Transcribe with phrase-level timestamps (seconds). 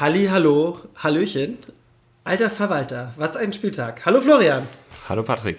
[0.00, 1.58] Halli, hallo, Hallöchen.
[2.22, 4.06] Alter Verwalter, was ein Spieltag.
[4.06, 4.68] Hallo Florian.
[5.08, 5.58] Hallo Patrick.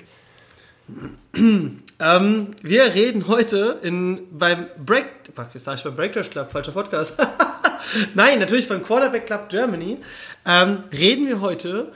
[1.35, 7.17] ähm, wir reden heute in, beim Break, was sag ich beim Breakdash Club, falscher Podcast.
[8.13, 9.97] Nein, natürlich beim Quarterback Club Germany
[10.45, 11.91] ähm, reden wir heute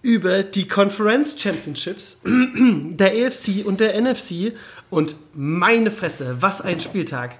[0.00, 4.52] über die Conference Championships der AFC und der NFC
[4.88, 7.38] und meine Fresse, was ein Spieltag.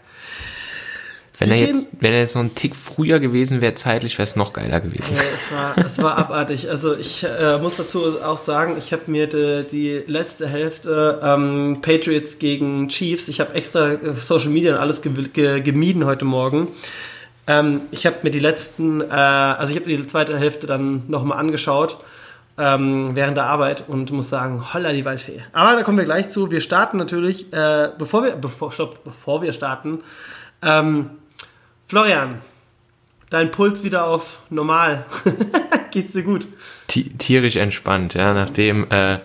[1.38, 4.34] Wenn er, jetzt, wenn er jetzt noch einen Tick früher gewesen wäre, zeitlich wäre es
[4.34, 5.14] noch geiler gewesen.
[5.14, 6.68] Ja, es war, es war abartig.
[6.68, 11.78] Also ich äh, muss dazu auch sagen, ich habe mir die, die, letzte Hälfte ähm,
[11.80, 16.24] Patriots gegen Chiefs, ich habe extra äh, Social Media und alles ge ge gemieden heute
[16.24, 16.68] Morgen.
[17.46, 21.38] Ähm, ich habe mir die letzten, äh, also ich habe die zweite Hälfte dann nochmal
[21.38, 21.98] angeschaut
[22.58, 25.40] ähm, während der Arbeit und muss sagen, holla die Waldfee.
[25.52, 26.50] Aber da kommen wir gleich zu.
[26.50, 30.00] Wir starten natürlich, äh, bevor wir, bevor, stopp, bevor wir starten,
[30.62, 31.10] ähm,
[31.88, 32.42] Florian,
[33.30, 35.06] dein Puls wieder auf normal.
[35.90, 36.46] Geht's dir gut?
[36.86, 39.20] Tierisch entspannt, ja, nachdem äh,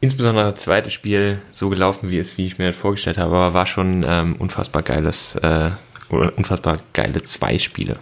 [0.00, 3.54] insbesondere das zweite Spiel so gelaufen wie es, wie ich mir das vorgestellt habe, aber
[3.54, 5.70] war schon ähm, unfassbar geiles, äh,
[6.08, 8.00] unfassbar geile zwei Spiele.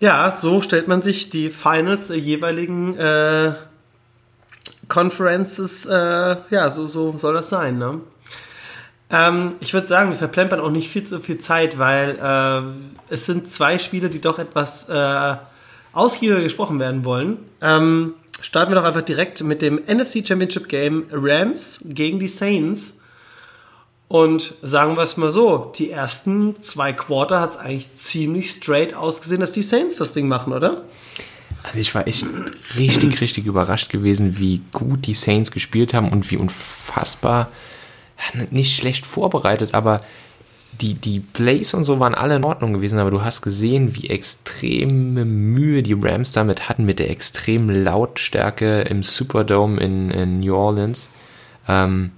[0.00, 3.52] Ja, so stellt man sich die Finals der jeweiligen äh,
[4.88, 8.00] Conferences, äh, ja, so, so soll das sein, ne?
[9.10, 13.26] Ähm, ich würde sagen, wir verplempern auch nicht viel zu viel Zeit, weil äh, es
[13.26, 15.36] sind zwei Spiele, die doch etwas äh,
[15.92, 17.38] ausgiebiger gesprochen werden wollen.
[17.62, 22.98] Ähm, starten wir doch einfach direkt mit dem NFC Championship Game Rams gegen die Saints.
[24.08, 28.94] Und sagen wir es mal so, die ersten zwei Quarter hat es eigentlich ziemlich straight
[28.94, 30.84] ausgesehen, dass die Saints das Ding machen, oder?
[31.64, 32.24] Also ich war echt
[32.76, 37.50] richtig, richtig überrascht gewesen, wie gut die Saints gespielt haben und wie unfassbar
[38.50, 40.00] nicht schlecht vorbereitet, aber
[40.80, 44.10] die, die Plays und so waren alle in Ordnung gewesen, aber du hast gesehen, wie
[44.10, 50.54] extreme Mühe die Rams damit hatten mit der extremen Lautstärke im Superdome in, in New
[50.54, 51.08] Orleans.
[51.68, 52.10] Ähm,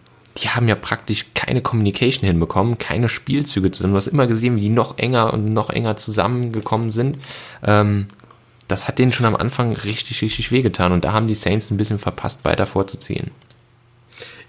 [0.43, 3.93] die haben ja praktisch keine Communication hinbekommen, keine Spielzüge zusammen.
[3.93, 7.19] Du hast immer gesehen, wie die noch enger und noch enger zusammengekommen sind.
[7.65, 8.09] Ähm,
[8.69, 11.79] das hat denen schon am Anfang richtig, richtig wehgetan und da haben die Saints ein
[11.79, 13.31] bisschen verpasst, weiter vorzuziehen.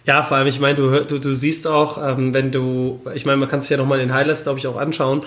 [0.05, 3.37] Ja, vor allem, ich meine, du, du, du siehst auch, ähm, wenn du, ich meine,
[3.37, 5.21] man kann sich ja nochmal in den Highlights, glaube ich, auch anschauen.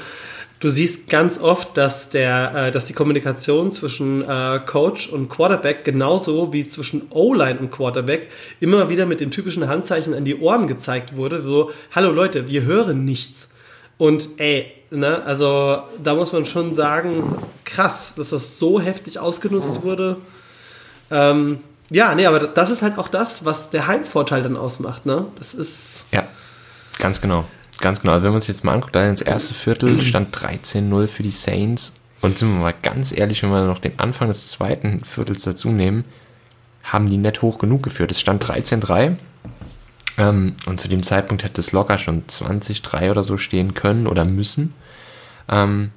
[0.63, 5.85] Du siehst ganz oft, dass der, äh, dass die Kommunikation zwischen äh, Coach und Quarterback
[5.85, 8.29] genauso wie zwischen O-Line und Quarterback
[8.61, 11.45] immer wieder mit dem typischen Handzeichen an die Ohren gezeigt wurde.
[11.45, 13.51] So, hallo Leute, wir hören nichts.
[13.99, 19.83] Und ey, ne, also da muss man schon sagen, krass, dass das so heftig ausgenutzt
[19.83, 20.19] wurde.
[21.11, 21.59] Ähm,
[21.93, 25.27] ja, nee, aber das ist halt auch das, was der Heimvorteil dann ausmacht, ne?
[25.39, 26.07] Das ist.
[26.11, 26.25] Ja,
[26.99, 27.45] ganz genau.
[27.81, 28.13] Ganz genau.
[28.13, 31.31] Also wenn man sich jetzt mal anguckt, da ins erste Viertel stand 13-0 für die
[31.31, 31.95] Saints.
[32.21, 35.71] Und sind wir mal ganz ehrlich, wenn wir noch den Anfang des zweiten Viertels dazu
[35.71, 36.05] nehmen,
[36.85, 38.13] haben die nicht hoch genug geführt.
[38.13, 39.17] Es stand 13-3.
[40.19, 44.25] Ähm, und zu dem Zeitpunkt hätte es locker schon 20-3 oder so stehen können oder
[44.25, 44.75] müssen.
[45.49, 45.91] Ähm,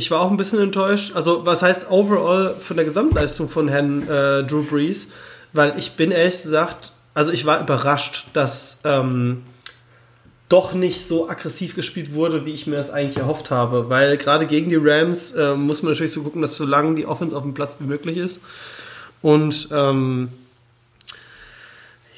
[0.00, 1.14] ich war auch ein bisschen enttäuscht.
[1.14, 5.10] Also, was heißt overall von der Gesamtleistung von Herrn äh, Drew Brees?
[5.52, 9.42] Weil ich bin ehrlich gesagt, also ich war überrascht, dass ähm,
[10.48, 13.90] doch nicht so aggressiv gespielt wurde, wie ich mir das eigentlich erhofft habe.
[13.90, 17.04] Weil gerade gegen die Rams äh, muss man natürlich so gucken, dass so lange die
[17.04, 18.40] Offense auf dem Platz wie möglich ist.
[19.20, 20.30] Und ähm,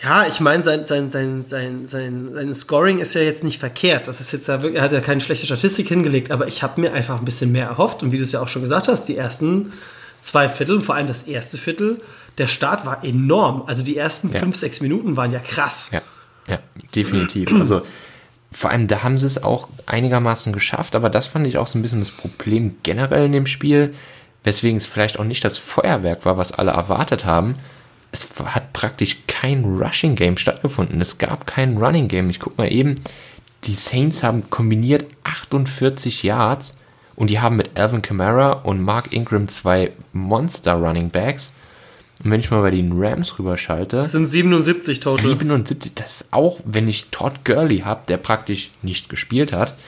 [0.03, 4.09] ja, ich meine, sein, sein, sein, sein, sein, sein Scoring ist ja jetzt nicht verkehrt.
[4.09, 6.81] Das ist jetzt ja wirklich, er hat ja keine schlechte Statistik hingelegt, aber ich habe
[6.81, 8.03] mir einfach ein bisschen mehr erhofft.
[8.03, 9.73] Und wie du es ja auch schon gesagt hast, die ersten
[10.21, 11.99] zwei Viertel, vor allem das erste Viertel,
[12.39, 13.63] der Start war enorm.
[13.67, 14.41] Also die ersten ja.
[14.41, 15.91] fünf, sechs Minuten waren ja krass.
[15.93, 16.03] Ja,
[16.49, 16.59] ja
[16.95, 17.53] definitiv.
[17.53, 17.83] Also
[18.51, 21.79] vor allem da haben sie es auch einigermaßen geschafft, aber das fand ich auch so
[21.79, 23.95] ein bisschen das Problem generell in dem Spiel,
[24.43, 27.57] weswegen es vielleicht auch nicht das Feuerwerk war, was alle erwartet haben,
[28.13, 31.01] es hat praktisch kein Rushing Game stattgefunden.
[31.01, 32.31] Es gab kein Running Game.
[32.31, 32.95] Ich guck mal eben,
[33.65, 36.73] die Saints haben kombiniert 48 Yards
[37.17, 41.53] und die haben mit Alvin Kamara und Mark Ingram zwei Monster Running Backs.
[42.23, 43.97] Und wenn ich mal bei den Rams rüberschalte.
[43.97, 45.25] Das sind 77 total.
[45.25, 49.75] 77, das ist auch, wenn ich Todd Gurley habe, der praktisch nicht gespielt hat.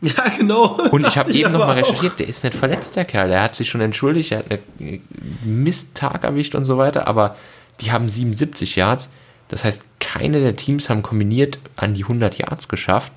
[0.00, 0.78] Ja, genau.
[0.92, 3.30] Und ich habe eben nochmal recherchiert, der ist nicht verletzt, der Kerl.
[3.30, 5.02] Der hat sich schon entschuldigt, er hat einen
[5.44, 7.34] Misttag erwischt und so weiter, aber
[7.80, 9.10] die haben 77 Yards.
[9.48, 13.12] Das heißt, keine der Teams haben kombiniert an die 100 Yards geschafft.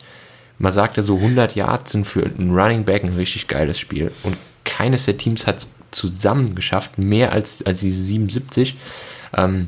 [0.58, 4.12] Man sagt ja so, 100 Yards sind für einen Running Back ein richtig geiles Spiel.
[4.24, 8.78] Und keines der Teams hat es zusammen geschafft, mehr als, als diese 77.
[9.36, 9.68] Ähm,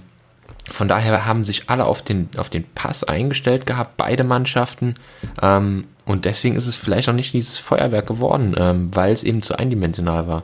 [0.72, 4.94] von daher haben sich alle auf den, auf den Pass eingestellt gehabt, beide Mannschaften.
[5.42, 9.42] Ähm, und deswegen ist es vielleicht auch nicht dieses Feuerwerk geworden, ähm, weil es eben
[9.42, 10.44] zu eindimensional war.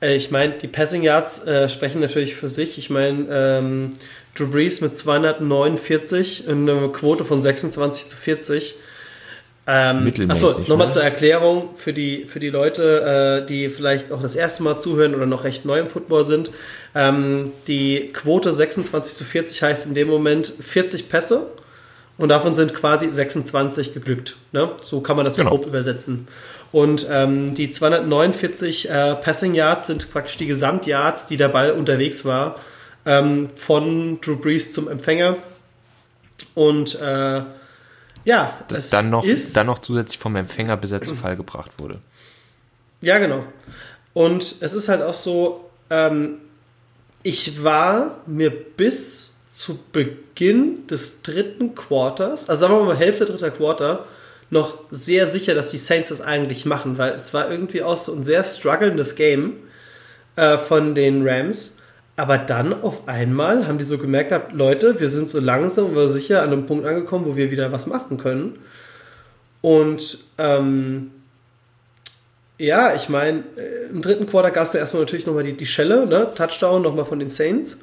[0.00, 2.78] Äh, ich meine, die Passing Yards äh, sprechen natürlich für sich.
[2.78, 3.90] Ich meine, ähm,
[4.34, 8.74] Drew Brees mit 249 eine Quote von 26 zu 40.
[9.66, 10.92] Ähm, achso, nochmal ne?
[10.92, 15.14] zur Erklärung für die, für die Leute, äh, die vielleicht auch das erste Mal zuhören
[15.14, 16.50] oder noch recht neu im Football sind.
[16.94, 21.46] Ähm, die Quote 26 zu 40 heißt in dem Moment 40 Pässe
[22.20, 24.36] und davon sind quasi 26 geglückt.
[24.52, 24.70] Ne?
[24.82, 25.50] So kann man das Genau.
[25.50, 26.28] grob übersetzen.
[26.70, 32.26] Und ähm, die 249 äh, Passing Yards sind praktisch die Gesamtyards, die der Ball unterwegs
[32.26, 32.56] war,
[33.06, 35.38] ähm, von Drew Brees zum Empfänger.
[36.54, 37.42] Und äh,
[38.26, 41.70] ja, das dann, noch, ist dann noch zusätzlich vom Empfänger bis er zu Fall gebracht
[41.78, 42.00] wurde.
[43.00, 43.46] Ja, genau.
[44.12, 46.34] Und es ist halt auch so, ähm,
[47.22, 49.29] ich war mir bis
[49.60, 54.06] zu Beginn des dritten Quarters, also sagen wir mal Hälfte dritter Quarter,
[54.48, 58.14] noch sehr sicher, dass die Saints das eigentlich machen, weil es war irgendwie auch so
[58.14, 59.58] ein sehr struggelndes Game
[60.36, 61.76] äh, von den Rams.
[62.16, 66.08] Aber dann auf einmal haben die so gemerkt gehabt, Leute, wir sind so langsam, aber
[66.08, 68.58] sicher an einem Punkt angekommen, wo wir wieder was machen können.
[69.60, 71.10] Und ähm,
[72.56, 75.66] ja, ich meine, äh, im dritten Quarter gab es da erstmal natürlich nochmal die, die
[75.66, 76.28] Schelle, ne?
[76.34, 77.78] Touchdown nochmal von den Saints.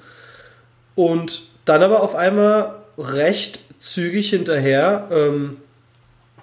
[0.96, 5.58] Und dann aber auf einmal recht zügig hinterher, ähm,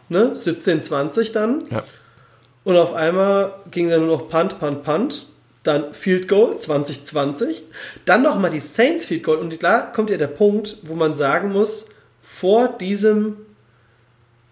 [0.08, 0.36] ne?
[0.36, 1.58] 17, 20 dann.
[1.70, 1.82] Ja.
[2.64, 5.26] Und auf einmal ging dann nur noch Punt, Punt, Punt.
[5.62, 7.62] Dann Field Goal 2020.
[8.04, 9.38] Dann nochmal die Saints Field Goal.
[9.38, 11.88] Und da kommt ja der Punkt, wo man sagen muss,
[12.22, 13.36] vor diesem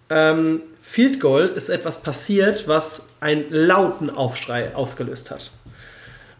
[0.08, 5.50] ähm, Field Goal ist etwas passiert, was einen lauten Aufschrei ausgelöst hat.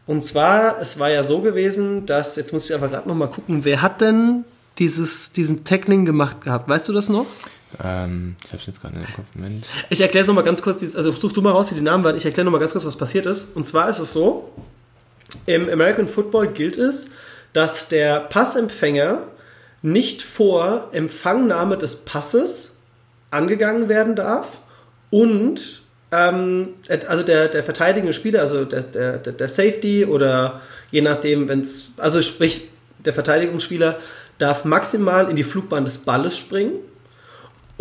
[0.07, 3.65] Und zwar, es war ja so gewesen, dass, jetzt muss ich einfach gerade nochmal gucken,
[3.65, 4.45] wer hat denn
[4.79, 6.69] dieses, diesen Tackling gemacht gehabt?
[6.69, 7.27] Weißt du das noch?
[7.83, 9.27] Ähm, ich hab's jetzt gerade in den Kopf.
[9.35, 9.65] Moment.
[9.91, 12.17] Ich erkläre noch mal ganz kurz, also such du mal raus, wie die Namen waren.
[12.17, 13.55] Ich erkläre noch mal ganz kurz, was passiert ist.
[13.55, 14.51] Und zwar ist es so,
[15.47, 17.11] im American Football gilt es,
[17.53, 19.23] dass der Passempfänger
[19.83, 22.77] nicht vor Empfangnahme des Passes
[23.31, 24.61] angegangen werden darf
[25.11, 25.82] und
[26.13, 26.75] ähm,
[27.09, 30.61] also der, der verteidigende Spieler, also der, der, der Safety oder
[30.91, 32.69] je nachdem, wenn es, also sprich,
[33.05, 33.99] der Verteidigungsspieler
[34.39, 36.75] darf maximal in die Flugbahn des Balles springen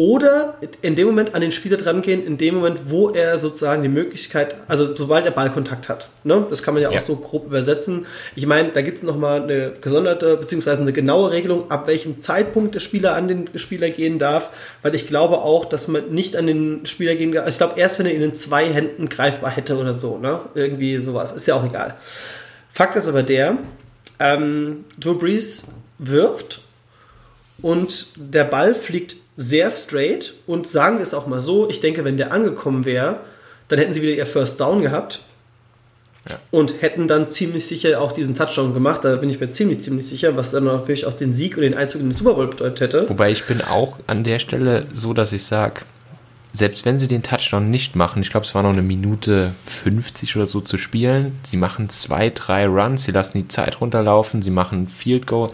[0.01, 3.83] oder in dem Moment an den Spieler dran gehen, in dem Moment, wo er sozusagen
[3.83, 6.09] die Möglichkeit, also sobald er Ballkontakt hat.
[6.23, 6.43] Ne?
[6.49, 6.97] Das kann man ja, Ja.
[6.97, 8.07] auch so grob übersetzen.
[8.35, 12.73] Ich meine, da gibt es nochmal eine gesonderte, beziehungsweise eine genaue Regelung, ab welchem Zeitpunkt
[12.73, 14.49] der Spieler an den Spieler gehen darf,
[14.81, 17.45] weil ich glaube auch, dass man nicht an den Spieler gehen darf.
[17.45, 20.39] Also ich glaube, erst wenn er ihn in zwei Händen greifbar hätte oder so, ne?
[20.55, 21.31] Irgendwie sowas.
[21.31, 21.93] Ist ja auch egal.
[22.71, 23.59] Fakt ist aber der,
[24.19, 26.61] ähm, Drew Brees wirft
[27.61, 32.03] und der Ball fliegt sehr straight und sagen wir es auch mal so, ich denke,
[32.03, 33.21] wenn der angekommen wäre,
[33.69, 35.21] dann hätten sie wieder ihr First Down gehabt
[36.29, 36.35] Ja.
[36.51, 39.03] und hätten dann ziemlich sicher auch diesen Touchdown gemacht.
[39.05, 41.75] Da bin ich mir ziemlich, ziemlich sicher, was dann natürlich auch den Sieg und den
[41.75, 43.09] Einzug in den Super Bowl bedeutet hätte.
[43.09, 45.81] Wobei ich bin auch an der Stelle so, dass ich sage,
[46.53, 50.35] selbst wenn sie den Touchdown nicht machen, ich glaube, es war noch eine Minute 50
[50.35, 54.51] oder so zu spielen, sie machen zwei, drei Runs, sie lassen die Zeit runterlaufen, sie
[54.51, 55.49] machen Field Goal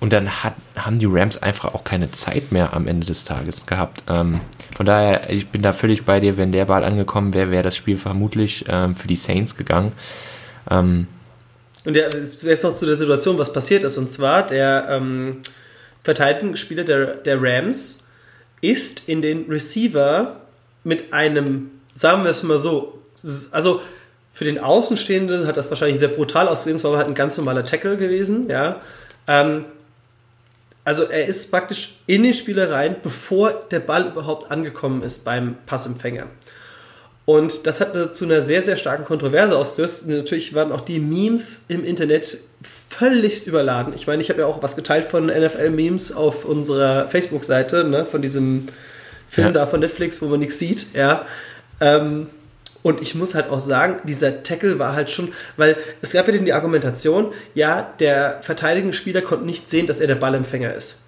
[0.00, 3.66] und dann hat, haben die Rams einfach auch keine Zeit mehr am Ende des Tages
[3.66, 4.04] gehabt.
[4.08, 4.40] Ähm,
[4.76, 7.76] von daher, ich bin da völlig bei dir, wenn der Ball angekommen wäre, wäre das
[7.76, 9.92] Spiel vermutlich ähm, für die Saints gegangen.
[10.70, 11.06] Ähm,
[11.84, 13.96] Und ja, jetzt noch zu der Situation, was passiert ist.
[13.96, 15.38] Und zwar, der ähm,
[16.02, 18.04] Verteidigungsspieler der, der Rams
[18.60, 20.40] ist in den Receiver
[20.84, 23.02] mit einem, sagen wir es mal so,
[23.50, 23.80] also
[24.32, 27.64] für den Außenstehenden hat das wahrscheinlich sehr brutal ausgesehen, es war halt ein ganz normaler
[27.64, 28.80] Tackle gewesen, ja.
[29.26, 29.64] Ähm,
[30.86, 35.56] also er ist praktisch in den Spieler rein, bevor der Ball überhaupt angekommen ist beim
[35.66, 36.28] Passempfänger.
[37.24, 40.06] Und das hat zu einer sehr, sehr starken Kontroverse ausgelöst.
[40.06, 43.94] Natürlich waren auch die Memes im Internet völligst überladen.
[43.96, 48.22] Ich meine, ich habe ja auch was geteilt von NFL-Memes auf unserer Facebook-Seite, ne, von
[48.22, 48.68] diesem
[49.28, 49.52] Film Ja.
[49.52, 51.26] da von Netflix, wo man nichts sieht, ja.
[51.80, 52.28] Ähm,
[52.86, 56.38] und ich muss halt auch sagen, dieser Tackle war halt schon, weil es gab ja
[56.38, 61.02] die Argumentation, ja, der verteidigende Spieler konnte nicht sehen, dass er der Ballempfänger ist.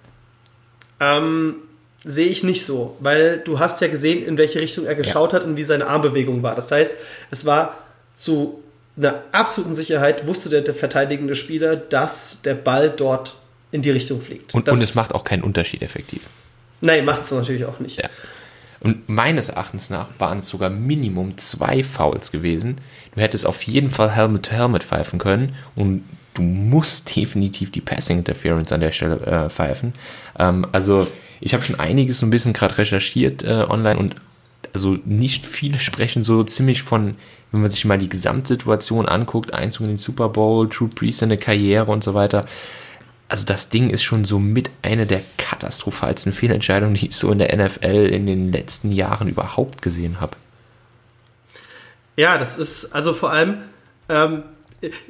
[0.99, 1.55] Ähm,
[2.03, 5.45] sehe ich nicht so, weil du hast ja gesehen, in welche Richtung er geschaut hat
[5.45, 6.53] und wie seine Armbewegung war.
[6.53, 6.95] Das heißt,
[7.31, 7.77] es war
[8.13, 8.61] zu
[8.97, 13.37] einer absoluten Sicherheit, wusste der, der verteidigende Spieler, dass der Ball dort
[13.71, 14.53] in die Richtung fliegt.
[14.53, 16.23] und, und es macht auch keinen Unterschied effektiv.
[16.81, 18.01] Nein, macht es natürlich auch nicht.
[18.01, 18.09] Ja.
[18.81, 22.77] Und meines Erachtens nach waren es sogar Minimum zwei Fouls gewesen.
[23.13, 27.81] Du hättest auf jeden Fall Helmet to Helmet pfeifen können und du musst definitiv die
[27.81, 29.93] Passing Interference an der Stelle äh, pfeifen.
[30.37, 31.07] Ähm, also
[31.41, 34.15] ich habe schon einiges so ein bisschen gerade recherchiert äh, online und
[34.73, 37.15] also nicht viele sprechen so ziemlich von,
[37.51, 41.37] wenn man sich mal die Gesamtsituation anguckt, Einzug in den Super Bowl, Drew Brees seine
[41.37, 42.45] Karriere und so weiter.
[43.29, 47.37] Also das Ding ist schon so mit einer der katastrophalsten Fehlentscheidungen, die ich so in
[47.37, 50.35] der NFL in den letzten Jahren überhaupt gesehen habe.
[52.15, 53.59] Ja, das ist also vor allem,
[54.09, 54.43] ähm,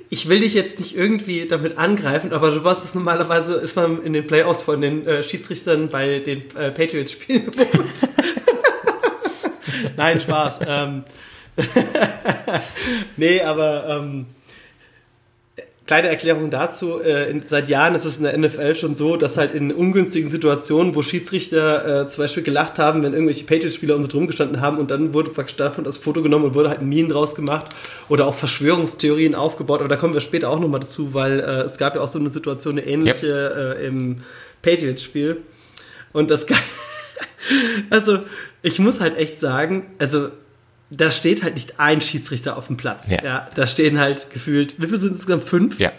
[0.10, 4.04] ich will dich jetzt nicht irgendwie damit angreifen, aber du weißt es normalerweise, ist man
[4.04, 7.52] in den Playoffs von den äh, Schiedsrichtern bei den äh, Patriots-Spielen
[9.96, 10.60] Nein, Spaß.
[10.68, 11.04] ähm,
[13.18, 14.26] nee, aber ähm,
[15.90, 17.02] kleine Erklärung dazu.
[17.02, 20.30] Äh, in, seit Jahren ist es in der NFL schon so, dass halt in ungünstigen
[20.30, 24.78] Situationen, wo Schiedsrichter äh, zum Beispiel gelacht haben, wenn irgendwelche Patriots-Spieler so drum gestanden haben
[24.78, 27.76] und dann wurde praktisch davon das Foto genommen und wurde halt Meme draus gemacht
[28.08, 29.80] oder auch Verschwörungstheorien aufgebaut.
[29.80, 32.20] Aber da kommen wir später auch nochmal dazu, weil äh, es gab ja auch so
[32.20, 33.78] eine Situation, eine ähnliche.
[33.80, 34.22] Äh, im
[34.62, 35.38] Patriots-Spiel.
[36.14, 36.46] Und das
[37.90, 38.20] also
[38.62, 40.30] ich muss halt echt sagen, also
[40.90, 43.10] da steht halt nicht ein Schiedsrichter auf dem Platz.
[43.10, 43.24] Ja.
[43.24, 45.44] ja da stehen halt gefühlt, wie viele sind es insgesamt?
[45.44, 45.80] Fünf?
[45.80, 45.92] Ja.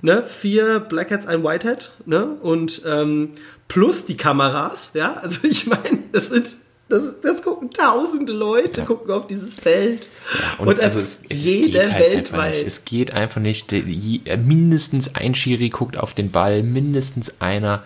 [0.00, 0.22] Ne?
[0.22, 2.36] Vier Blackheads, ein Whitehead, ne?
[2.40, 3.32] Und ähm,
[3.66, 5.14] plus die Kameras, ja.
[5.14, 6.56] Also ich meine, das sind
[6.88, 8.86] das, das, gucken tausende Leute, ja.
[8.86, 10.08] gucken auf dieses Feld.
[10.32, 12.64] Ja, und, und also es, es jeder halt weltweit.
[12.64, 13.72] Es geht einfach nicht.
[13.72, 17.82] Mindestens ein Schiri guckt auf den Ball, mindestens einer.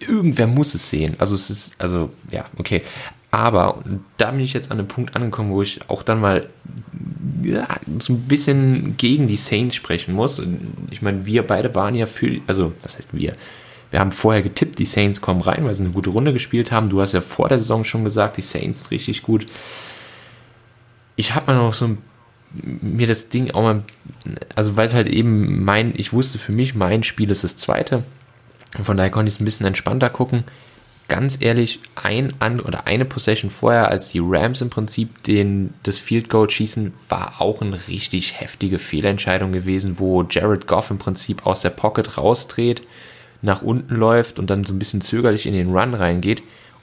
[0.00, 1.14] Irgendwer muss es sehen.
[1.18, 2.82] Also es ist, also ja, okay.
[3.34, 3.82] Aber
[4.16, 6.48] da bin ich jetzt an einem Punkt angekommen, wo ich auch dann mal
[7.42, 7.66] ja,
[7.98, 10.40] so ein bisschen gegen die Saints sprechen muss.
[10.92, 13.34] Ich meine, wir beide waren ja für, also das heißt wir,
[13.90, 16.88] wir haben vorher getippt, die Saints kommen rein, weil sie eine gute Runde gespielt haben.
[16.88, 19.46] Du hast ja vor der Saison schon gesagt, die Saints richtig gut.
[21.16, 21.96] Ich habe mal noch so
[22.52, 23.82] mir das Ding auch mal,
[24.54, 28.04] also weil es halt eben mein, ich wusste für mich, mein Spiel ist das zweite.
[28.80, 30.44] Von daher konnte ich es ein bisschen entspannter gucken
[31.08, 35.98] ganz ehrlich, ein an oder eine Possession vorher, als die Rams im Prinzip den, das
[35.98, 41.46] Field Goal schießen, war auch eine richtig heftige Fehlentscheidung gewesen, wo Jared Goff im Prinzip
[41.46, 42.82] aus der Pocket rausdreht,
[43.42, 46.42] nach unten läuft und dann so ein bisschen zögerlich in den Run reingeht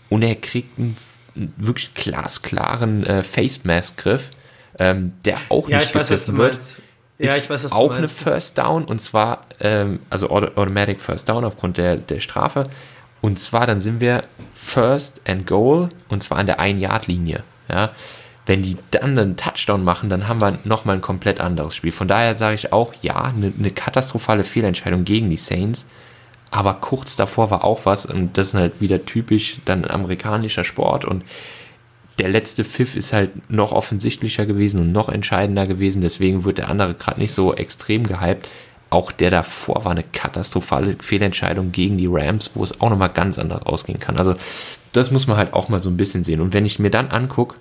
[0.10, 0.96] und er kriegt einen
[1.34, 4.30] wirklich glasklaren äh, Face Mask Griff,
[4.78, 6.58] ähm, der auch ja, nicht gepfiffen wird.
[7.18, 11.46] Ja, ich weiß, was auch eine First Down und zwar ähm, also Automatic First Down
[11.46, 12.68] aufgrund der, der Strafe,
[13.22, 14.22] und zwar, dann sind wir
[14.54, 17.44] First and Goal und zwar an der Ein-Yard-Linie.
[17.70, 17.92] Ja.
[18.48, 21.92] Wenn die dann einen Touchdown machen, dann haben wir nochmal ein komplett anderes Spiel.
[21.92, 25.86] Von daher sage ich auch, ja, eine, eine katastrophale Fehlentscheidung gegen die Saints.
[26.50, 31.06] Aber kurz davor war auch was und das ist halt wieder typisch dann amerikanischer Sport
[31.06, 31.24] und
[32.20, 36.68] der letzte Pfiff ist halt noch offensichtlicher gewesen und noch entscheidender gewesen, deswegen wird der
[36.68, 38.50] andere gerade nicht so extrem gehypt
[38.91, 43.39] auch der davor war eine katastrophale Fehlentscheidung gegen die Rams, wo es auch nochmal ganz
[43.39, 44.17] anders ausgehen kann.
[44.17, 44.36] Also
[44.91, 46.41] das muss man halt auch mal so ein bisschen sehen.
[46.41, 47.55] Und wenn ich mir dann angucke,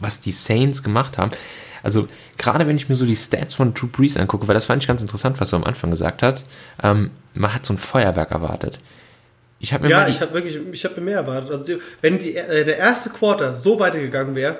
[0.00, 1.30] was die Saints gemacht haben,
[1.84, 4.82] also gerade wenn ich mir so die Stats von Drew Brees angucke, weil das fand
[4.82, 6.48] ich ganz interessant, was du am Anfang gesagt hast,
[6.82, 8.80] ähm, man hat so ein Feuerwerk erwartet.
[9.60, 11.52] Ich mir ja, ich habe wirklich, ich habe mir mehr erwartet.
[11.52, 14.58] Also wenn die, äh, der erste Quarter so weitergegangen wäre,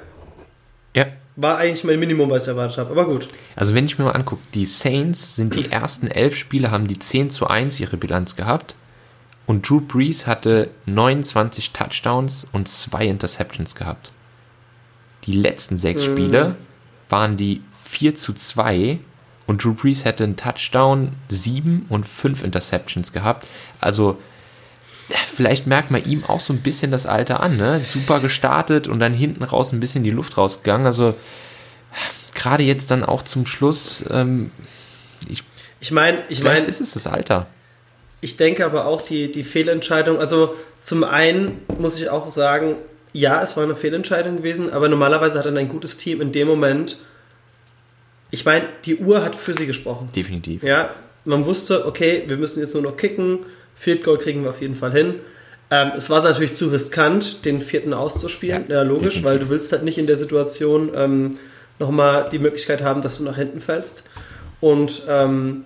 [0.94, 1.06] ja
[1.40, 2.90] war eigentlich mein Minimum, was ich erwartet habe.
[2.90, 3.28] Aber gut.
[3.54, 6.98] Also wenn ich mir mal angucke, die Saints sind die ersten elf Spiele, haben die
[6.98, 8.74] 10 zu 1 ihre Bilanz gehabt.
[9.46, 14.10] Und Drew Brees hatte 29 Touchdowns und zwei Interceptions gehabt.
[15.24, 16.12] Die letzten sechs mhm.
[16.12, 16.56] Spiele
[17.08, 18.98] waren die 4 zu 2
[19.46, 23.46] und Drew Brees hätte einen Touchdown, sieben und fünf Interceptions gehabt.
[23.80, 24.18] Also
[25.14, 27.80] vielleicht merkt man ihm auch so ein bisschen das Alter an, ne?
[27.84, 30.86] Super gestartet und dann hinten raus ein bisschen die Luft rausgegangen.
[30.86, 31.14] Also
[32.34, 34.50] gerade jetzt dann auch zum Schluss, ähm,
[35.28, 35.44] ich,
[35.80, 37.46] ich meine, ich meine, ist es das Alter.
[38.20, 42.76] Ich denke aber auch die, die Fehlentscheidung, also zum einen muss ich auch sagen,
[43.12, 46.48] ja, es war eine Fehlentscheidung gewesen, aber normalerweise hat dann ein gutes Team in dem
[46.48, 46.98] Moment,
[48.30, 50.10] ich meine, die Uhr hat für sie gesprochen.
[50.14, 50.62] Definitiv.
[50.62, 50.90] Ja,
[51.24, 53.40] man wusste, okay, wir müssen jetzt nur noch kicken,
[53.78, 55.14] Field Goal kriegen wir auf jeden Fall hin.
[55.70, 59.24] Ähm, es war natürlich zu riskant, den vierten auszuspielen, ja, ja logisch, definitiv.
[59.24, 61.38] weil du willst halt nicht in der Situation ähm,
[61.78, 64.04] nochmal die Möglichkeit haben, dass du nach hinten fällst.
[64.60, 65.64] Und ähm,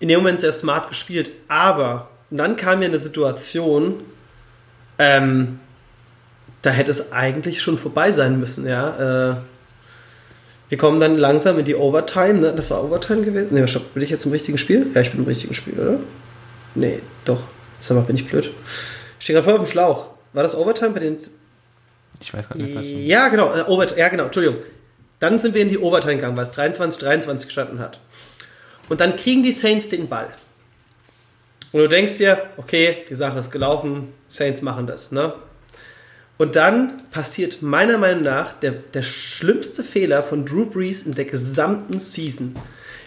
[0.00, 4.00] in dem Moment sehr smart gespielt, aber dann kam ja eine Situation,
[4.98, 5.60] ähm,
[6.62, 9.32] da hätte es eigentlich schon vorbei sein müssen, ja.
[9.32, 9.36] Äh,
[10.70, 12.52] wir kommen dann langsam in die Overtime, ne?
[12.56, 13.54] Das war Overtime gewesen.
[13.54, 14.86] Ne, bin ich jetzt im richtigen Spiel?
[14.94, 15.98] Ja, ich bin im richtigen Spiel, oder?
[16.74, 17.42] Nee, doch.
[17.80, 18.50] Sag mal, bin ich blöd.
[19.18, 20.08] Ich stehe gerade voll auf dem Schlauch.
[20.32, 21.18] War das Overtime bei den.
[22.20, 22.86] Ich weiß gerade nicht, was.
[22.86, 23.54] Ja, genau.
[23.54, 24.24] Äh, Over ja, genau.
[24.24, 24.58] Entschuldigung.
[25.20, 28.00] Dann sind wir in die Overtime gegangen, weil es 23, 23 gestanden hat.
[28.88, 30.28] Und dann kriegen die Saints den Ball.
[31.72, 35.34] Und du denkst dir, okay, die Sache ist gelaufen, Saints machen das, ne?
[36.36, 41.24] Und dann passiert meiner Meinung nach der, der schlimmste Fehler von Drew Brees in der
[41.26, 42.56] gesamten Season.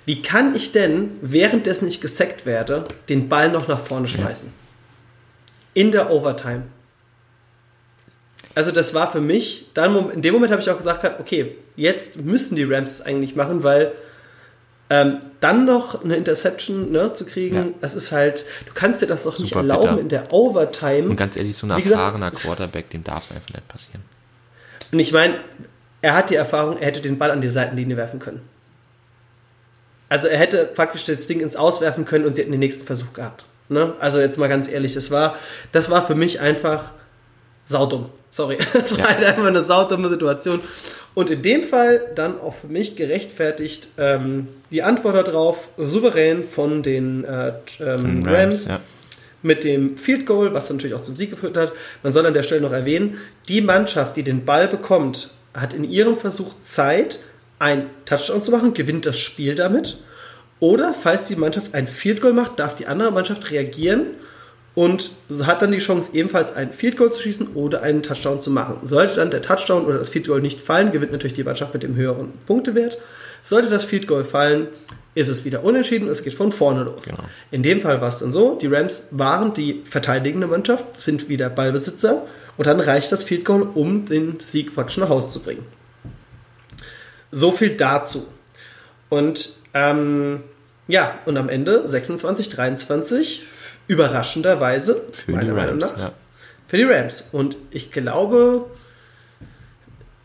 [0.08, 4.48] Wie kann ich denn, währenddessen ich gesackt werde, den Ball noch nach vorne schmeißen?
[4.48, 5.82] Ja.
[5.82, 6.64] In der Overtime.
[8.56, 12.22] Also das war für mich, dann in dem Moment habe ich auch gesagt, okay, jetzt
[12.22, 13.92] müssen die Rams es eigentlich machen, weil
[14.90, 17.68] ähm, dann noch eine Interception ne, zu kriegen, ja.
[17.82, 20.00] das ist halt, du kannst dir das doch nicht erlauben bitter.
[20.00, 21.10] in der Overtime.
[21.10, 24.04] Und ganz ehrlich, so ein erfahrener Quarterback, dem darf es einfach nicht passieren.
[24.90, 25.42] Und ich meine,
[26.02, 28.40] er hat die Erfahrung, er hätte den Ball an die Seitenlinie werfen können.
[30.10, 33.14] Also er hätte praktisch das Ding ins Auswerfen können und sie hätten den nächsten Versuch
[33.14, 33.46] gehabt.
[33.70, 33.94] Ne?
[34.00, 35.36] Also jetzt mal ganz ehrlich, das war,
[35.72, 36.92] das war für mich einfach
[37.66, 38.10] saudumm.
[38.30, 38.58] Sorry.
[38.74, 40.62] Das war halt einfach eine saudumme Situation.
[41.14, 46.84] Und in dem Fall dann auch für mich gerechtfertigt ähm, die Antwort darauf souverän von
[46.84, 48.80] den äh, ähm, Rams, Rams ja.
[49.42, 51.74] mit dem Field Goal, was natürlich auch zum Sieg geführt hat.
[52.04, 53.18] Man soll an der Stelle noch erwähnen,
[53.50, 57.20] die Mannschaft, die den Ball bekommt, hat in ihrem Versuch Zeit,
[57.60, 59.98] einen Touchdown zu machen, gewinnt das Spiel damit.
[60.60, 64.08] Oder falls die Mannschaft ein Field Goal macht, darf die andere Mannschaft reagieren
[64.74, 65.12] und
[65.44, 68.80] hat dann die Chance, ebenfalls ein Field Goal zu schießen oder einen Touchdown zu machen.
[68.84, 71.84] Sollte dann der Touchdown oder das Field Goal nicht fallen, gewinnt natürlich die Mannschaft mit
[71.84, 72.98] dem höheren Punktewert.
[73.42, 74.68] Sollte das Field Goal fallen,
[75.16, 77.06] ist es wieder unentschieden und es geht von vorne los.
[77.06, 77.24] Genau.
[77.50, 81.50] In dem Fall war es dann so, die Rams waren die verteidigende Mannschaft, sind wieder
[81.50, 82.24] Ballbesitzer
[82.56, 85.66] und dann reicht das Field Goal, um den Sieg praktisch nach Hause zu bringen.
[87.32, 88.28] So viel dazu.
[89.10, 90.44] Und ähm,
[90.88, 93.44] ja, und am Ende 26, 23
[93.88, 96.12] Überraschenderweise, für meiner Meinung nach, ja.
[96.68, 97.30] für die Rams.
[97.32, 98.66] Und ich glaube,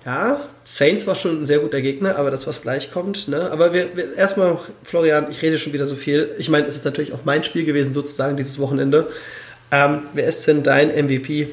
[0.04, 3.50] ja, Saints war schon ein sehr guter Gegner, aber das, was gleich kommt, ne?
[3.52, 6.34] Aber wir, wir erstmal, Florian, ich rede schon wieder so viel.
[6.38, 9.08] Ich meine, es ist natürlich auch mein Spiel gewesen, sozusagen, dieses Wochenende.
[9.70, 11.48] Ähm, wer ist denn dein MVP?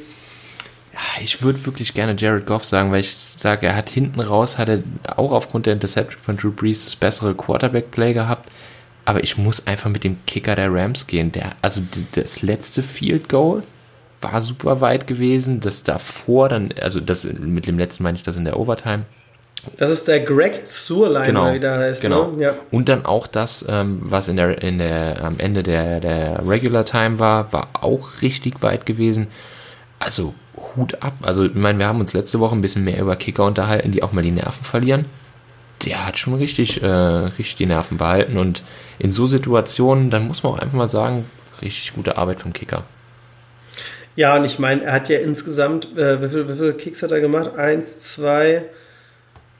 [1.21, 4.69] Ich würde wirklich gerne Jared Goff sagen, weil ich sage, er hat hinten raus, hat
[4.69, 4.83] er
[5.15, 8.49] auch aufgrund der Interception von Drew Brees das bessere Quarterback-Play gehabt
[9.09, 11.31] aber ich muss einfach mit dem Kicker der Rams gehen.
[11.31, 11.81] Der, also
[12.13, 13.63] das letzte Field Goal
[14.21, 15.61] war super weit gewesen.
[15.61, 19.05] Das davor dann, also das mit dem letzten meine ich das in der Overtime.
[19.77, 22.03] Das ist der Greg Zurline, genau, wie der heißt.
[22.03, 22.33] Genau.
[22.33, 22.43] Ne?
[22.43, 22.53] Ja.
[22.69, 26.85] Und dann auch das, ähm, was in der, in der, am Ende der, der Regular
[26.85, 29.25] Time war, war auch richtig weit gewesen.
[29.97, 30.35] Also
[30.75, 31.13] Hut ab.
[31.21, 34.03] Also, ich meine, wir haben uns letzte Woche ein bisschen mehr über Kicker unterhalten, die
[34.03, 35.05] auch mal die Nerven verlieren.
[35.85, 38.63] Der hat schon richtig, äh, richtig die Nerven behalten und
[38.99, 41.25] in so Situationen, dann muss man auch einfach mal sagen,
[41.61, 42.83] richtig gute Arbeit vom Kicker.
[44.15, 47.11] Ja, und ich meine, er hat ja insgesamt, äh, wie, viele, wie viele Kicks hat
[47.11, 47.57] er gemacht?
[47.57, 48.65] Eins, zwei,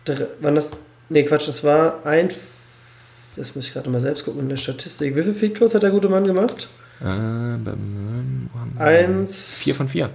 [0.04, 0.72] drei, wann das?
[1.08, 2.28] Nee, Quatsch, das war ein,
[3.38, 5.16] das muss ich gerade mal selbst gucken in der Statistik.
[5.16, 6.68] Wie viele Feed hat der gute Mann gemacht?
[7.02, 7.58] Äh,
[8.78, 9.60] Eins.
[9.60, 10.10] Vier von vier.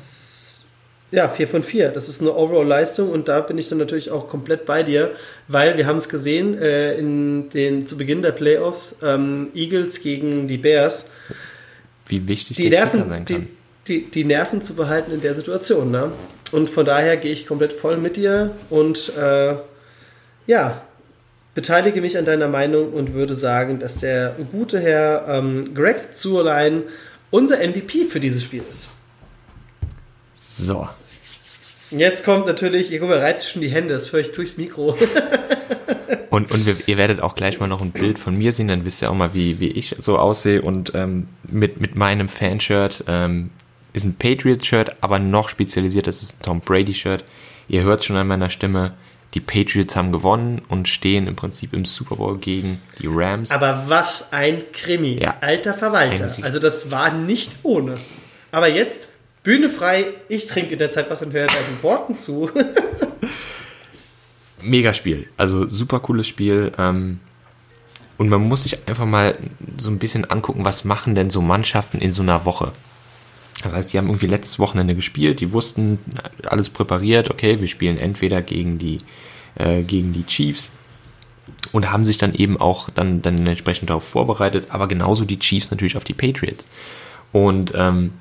[1.15, 1.91] Ja, 4 von 4.
[1.91, 5.13] Das ist eine Overall-Leistung und da bin ich dann natürlich auch komplett bei dir,
[5.47, 10.49] weil wir haben es gesehen äh, in den, zu Beginn der Playoffs, ähm, Eagles gegen
[10.49, 11.11] die Bears.
[12.07, 13.47] Wie wichtig die Nerven, sein kann.
[13.87, 15.93] Die, die, die, Nerven zu behalten in der Situation.
[15.93, 16.11] Ne?
[16.51, 19.55] Und von daher gehe ich komplett voll mit dir und äh,
[20.49, 20.83] ja,
[21.55, 26.83] beteilige mich an deiner Meinung und würde sagen, dass der gute Herr ähm, Greg Zurlein
[27.31, 28.91] unser MVP für dieses Spiel ist.
[30.41, 30.89] So,
[31.97, 34.97] Jetzt kommt natürlich, ihr guck mal, reizt schon die Hände, das höre ich durchs Mikro.
[36.31, 38.85] und und wir, ihr werdet auch gleich mal noch ein Bild von mir sehen, dann
[38.85, 40.63] wisst ihr auch mal, wie, wie ich so aussehe.
[40.63, 43.51] Und ähm, mit, mit meinem Fanshirt ähm,
[43.93, 47.25] ist ein Patriots-Shirt, aber noch spezialisiert, das ist ein Tom Brady-Shirt.
[47.69, 48.95] Ihr hört schon an meiner Stimme,
[49.35, 53.51] die Patriots haben gewonnen und stehen im Prinzip im Super Bowl gegen die Rams.
[53.51, 55.37] Aber was ein Krimi, ja.
[55.41, 56.37] alter Verwalter.
[56.43, 57.97] Also das war nicht ohne.
[58.53, 59.09] Aber jetzt
[59.45, 62.51] Bühne frei, ich trinke in der Zeit was und höre deinen Worten zu.
[64.63, 66.73] Mega Spiel, also super cooles Spiel.
[66.79, 67.21] Ähm,
[68.17, 69.37] und man muss sich einfach mal
[69.77, 72.73] so ein bisschen angucken, was machen denn so Mannschaften in so einer Woche.
[73.63, 75.99] Das heißt, die haben irgendwie letztes Wochenende gespielt, die wussten,
[76.47, 78.99] alles präpariert, okay, wir spielen entweder gegen die,
[79.57, 80.73] äh, gegen die Chiefs
[81.73, 85.71] und haben sich dann eben auch dann, dann entsprechend darauf vorbereitet, aber genauso die Chiefs
[85.71, 86.67] natürlich auf die Patriots.
[87.33, 88.13] Und ähm,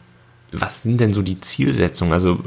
[0.54, 2.14] was sind denn so die Zielsetzungen?
[2.14, 2.40] Also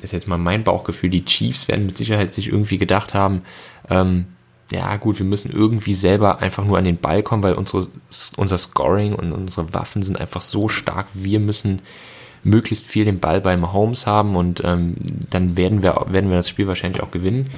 [0.00, 3.42] ist jetzt mal mein Bauchgefühl, die Chiefs werden mit Sicherheit sich irgendwie gedacht haben,
[3.90, 4.26] ähm,
[4.72, 7.88] ja gut, wir müssen irgendwie selber einfach nur an den Ball kommen, weil unsere,
[8.36, 11.08] unser Scoring und unsere Waffen sind einfach so stark.
[11.12, 11.82] Wir müssen
[12.42, 14.96] möglichst viel den Ball bei Mahomes haben und ähm,
[15.30, 17.50] dann werden wir, werden wir das Spiel wahrscheinlich auch gewinnen.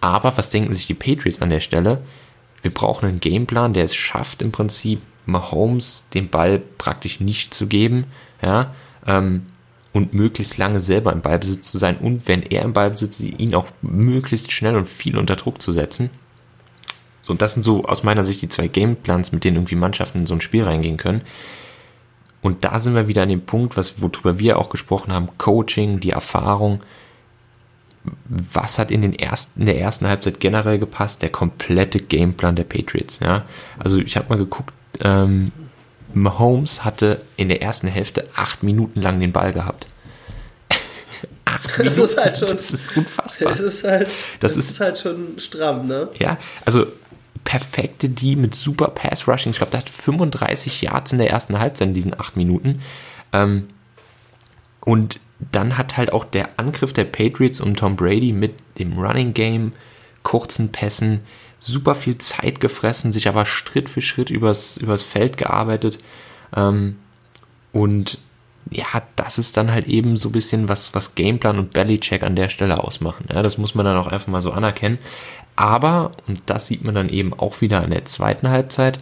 [0.00, 2.02] Aber was denken sich die Patriots an der Stelle?
[2.62, 7.68] Wir brauchen einen Gameplan, der es schafft, im Prinzip Mahomes den Ball praktisch nicht zu
[7.68, 8.06] geben,
[8.42, 8.74] ja,
[9.06, 9.46] ähm,
[9.92, 13.54] und möglichst lange selber im Ballbesitz zu sein und wenn er im Ballbesitz ist, ihn
[13.54, 16.10] auch möglichst schnell und viel unter Druck zu setzen.
[17.22, 20.20] So, und das sind so aus meiner Sicht die zwei Gameplans, mit denen irgendwie Mannschaften
[20.20, 21.22] in so ein Spiel reingehen können.
[22.42, 26.00] Und da sind wir wieder an dem Punkt, was, worüber wir auch gesprochen haben, Coaching,
[26.00, 26.80] die Erfahrung.
[28.24, 31.20] Was hat in, den ersten, in der ersten Halbzeit generell gepasst?
[31.20, 33.20] Der komplette Gameplan der Patriots.
[33.20, 33.44] Ja?
[33.78, 35.52] Also ich habe mal geguckt, ähm,
[36.14, 39.86] Mahomes hatte in der ersten Hälfte acht Minuten lang den Ball gehabt.
[41.44, 41.96] acht Minuten.
[41.96, 42.56] Das ist halt schon.
[42.56, 43.50] Das ist unfassbar.
[43.50, 46.08] Das ist halt, das, das ist, ist, halt schon stramm, ne?
[46.18, 46.86] Ja, also
[47.44, 49.52] perfekte die mit super Pass Rushing.
[49.52, 52.82] Ich glaube, der hat 35 Yards in der ersten Halbzeit in diesen acht Minuten.
[53.32, 53.68] Ähm,
[54.80, 55.20] und
[55.52, 59.72] dann hat halt auch der Angriff der Patriots und Tom Brady mit dem Running Game,
[60.22, 61.20] kurzen Pässen,
[61.60, 65.98] super viel Zeit gefressen, sich aber Schritt für Schritt übers, übers Feld gearbeitet.
[66.56, 66.96] Ähm,
[67.72, 68.18] und
[68.70, 72.36] ja, das ist dann halt eben so ein bisschen was, was Gameplan und Bellycheck an
[72.36, 73.26] der Stelle ausmachen.
[73.32, 74.98] Ja, das muss man dann auch einfach mal so anerkennen.
[75.54, 78.98] Aber, und das sieht man dann eben auch wieder in der zweiten Halbzeit,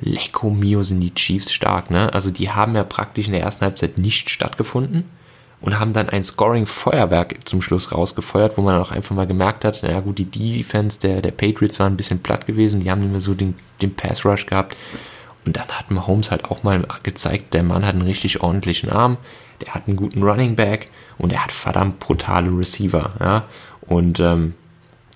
[0.00, 2.12] Lecco Mio sind die Chiefs stark, ne?
[2.12, 5.04] Also die haben ja praktisch in der ersten Halbzeit nicht stattgefunden
[5.60, 9.82] und haben dann ein Scoring-Feuerwerk zum Schluss rausgefeuert, wo man auch einfach mal gemerkt hat,
[9.82, 13.20] naja gut, die Defense der, der Patriots waren ein bisschen platt gewesen, die haben mehr
[13.20, 14.76] so den, den Pass-Rush gehabt.
[15.44, 19.16] Und dann hat Mahomes halt auch mal gezeigt, der Mann hat einen richtig ordentlichen Arm,
[19.62, 23.44] der hat einen guten Running Back und er hat verdammt brutale Receiver, ja.
[23.80, 24.54] Und ähm,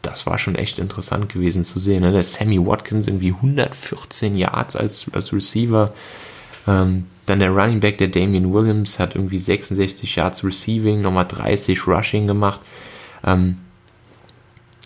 [0.00, 2.02] das war schon echt interessant gewesen zu sehen.
[2.02, 2.12] Ne?
[2.12, 5.92] Der Sammy Watkins irgendwie 114 Yards als, als Receiver.
[6.66, 11.87] Ähm, dann der Running Back, der Damian Williams, hat irgendwie 66 Yards Receiving, nochmal 30
[11.87, 12.61] Rushing gemacht.
[13.25, 13.57] Ähm,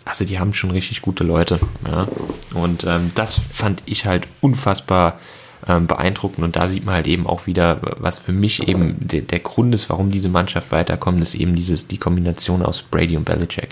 [0.05, 1.59] also die haben schon richtig gute Leute.
[1.85, 2.07] Ja?
[2.53, 5.19] Und ähm, das fand ich halt unfassbar
[5.67, 6.45] ähm, beeindruckend.
[6.45, 9.75] Und da sieht man halt eben auch wieder, was für mich eben de der Grund
[9.75, 13.71] ist, warum diese Mannschaft weiterkommt, ist eben dieses, die Kombination aus Brady und Belichick.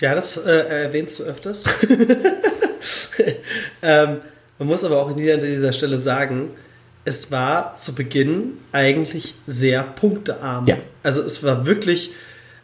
[0.00, 1.64] Ja, das äh, erwähnst du öfters.
[3.82, 4.22] ähm,
[4.58, 6.50] man muss aber auch an dieser Stelle sagen,
[7.04, 10.66] es war zu Beginn eigentlich sehr punktearm.
[10.68, 10.76] Ja.
[11.02, 12.12] Also es war wirklich,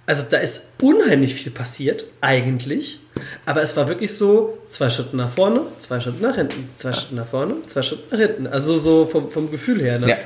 [0.06, 3.00] also da ist unheimlich viel passiert, eigentlich.
[3.46, 6.92] Aber es war wirklich so, zwei Schritte nach vorne, zwei Schritte nach hinten, zwei.
[6.92, 8.46] Schritte nach vorne, zwei Schritte nach hinten.
[8.46, 9.98] Also so vom, vom Gefühl her.
[9.98, 10.10] Ne?
[10.10, 10.16] Ja.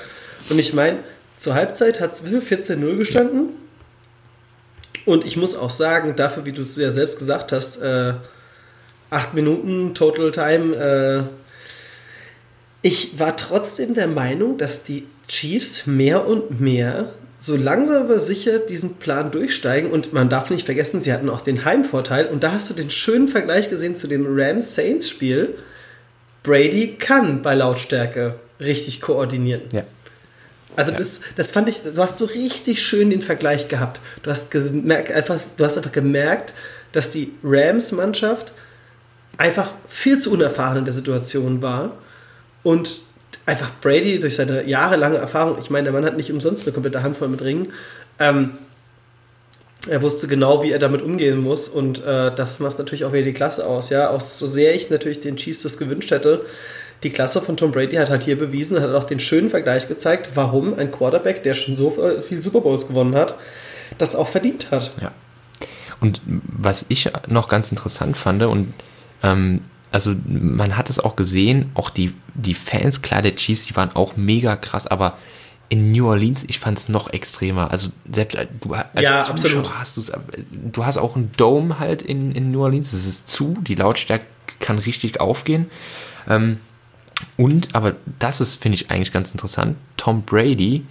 [0.51, 0.99] Und ich meine,
[1.37, 3.41] zur Halbzeit hat es 14-0 gestanden.
[3.41, 5.03] Ja.
[5.05, 8.15] Und ich muss auch sagen, dafür, wie du es ja selbst gesagt hast, äh,
[9.11, 11.23] acht Minuten Total Time, äh,
[12.83, 18.59] ich war trotzdem der Meinung, dass die Chiefs mehr und mehr so langsam aber sicher
[18.59, 22.53] diesen Plan durchsteigen und man darf nicht vergessen, sie hatten auch den Heimvorteil und da
[22.53, 25.55] hast du den schönen Vergleich gesehen zu dem Rams-Saints-Spiel.
[26.45, 29.63] Brady kann bei Lautstärke richtig koordinieren.
[29.73, 29.85] Ja.
[30.77, 30.99] Also ja.
[30.99, 34.01] das, das fand ich, du hast so richtig schön den Vergleich gehabt.
[34.23, 36.55] Du hast gemerkt, einfach, du hast einfach gemerkt,
[36.93, 38.53] dass die Rams-Mannschaft
[39.37, 41.97] einfach viel zu unerfahren in der Situation war
[42.63, 43.01] und
[43.47, 47.03] einfach Brady durch seine jahrelange Erfahrung, ich meine, der Mann hat nicht umsonst eine komplette
[47.03, 47.73] Handvoll mit Ringen,
[48.19, 48.51] ähm,
[49.89, 53.25] er wusste genau, wie er damit umgehen muss und äh, das macht natürlich auch wieder
[53.25, 56.45] die Klasse aus, ja, auch so sehr ich natürlich den Chiefs das gewünscht hätte,
[57.03, 60.31] die Klasse von Tom Brady hat halt hier bewiesen, hat auch den schönen Vergleich gezeigt,
[60.35, 61.97] warum ein Quarterback, der schon so
[62.27, 63.35] viel Super Bowls gewonnen hat,
[63.99, 64.95] das auch verdient hat.
[65.01, 65.11] Ja.
[66.01, 68.73] Und was ich noch ganz interessant fand, und
[69.23, 69.63] ähm,
[69.93, 73.93] also man hat es auch gesehen, auch die, die Fans, klar, der Chiefs, die waren
[73.93, 75.19] auch mega krass, aber
[75.69, 77.71] in New Orleans, ich fand es noch extremer.
[77.71, 80.03] Also selbst äh, du als ja, Zuschauer hast du
[80.51, 84.27] du hast auch einen Dome halt in, in New Orleans, es ist zu, die Lautstärke
[84.61, 85.71] kann richtig aufgehen.
[86.29, 86.59] Ähm,
[87.37, 90.85] und, aber das ist, finde ich eigentlich ganz interessant, Tom Brady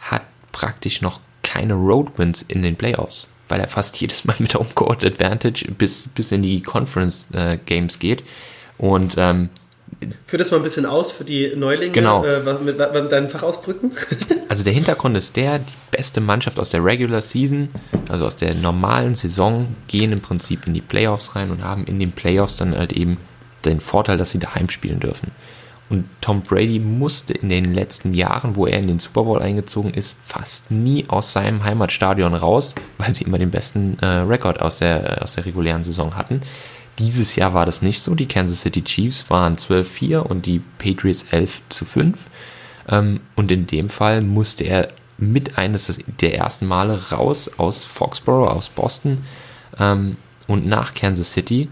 [0.00, 4.60] hat praktisch noch keine Roadwins in den Playoffs, weil er fast jedes Mal mit der
[4.60, 8.24] Homecourt Advantage bis, bis in die Conference äh, Games geht.
[8.78, 9.50] Und ähm,
[10.24, 12.24] Führ das mal ein bisschen aus für die Neulinge, genau.
[12.24, 13.92] äh, mit, mit deinen Fachausdrücken.
[14.48, 17.68] also der Hintergrund ist der, die beste Mannschaft aus der Regular Season,
[18.08, 22.00] also aus der normalen Saison, gehen im Prinzip in die Playoffs rein und haben in
[22.00, 23.18] den Playoffs dann halt eben
[23.66, 25.30] den Vorteil, dass sie daheim spielen dürfen.
[25.92, 29.92] Und Tom Brady musste in den letzten Jahren, wo er in den Super Bowl eingezogen
[29.92, 34.78] ist, fast nie aus seinem Heimatstadion raus, weil sie immer den besten äh, Rekord aus
[34.78, 36.40] der, aus der regulären Saison hatten.
[36.98, 38.14] Dieses Jahr war das nicht so.
[38.14, 42.24] Die Kansas City Chiefs waren 12-4 und die Patriots 11 zu 5.
[42.88, 48.48] Ähm, und in dem Fall musste er mit eines der ersten Male raus aus Foxborough,
[48.50, 49.26] aus Boston
[49.78, 51.68] ähm, und nach Kansas City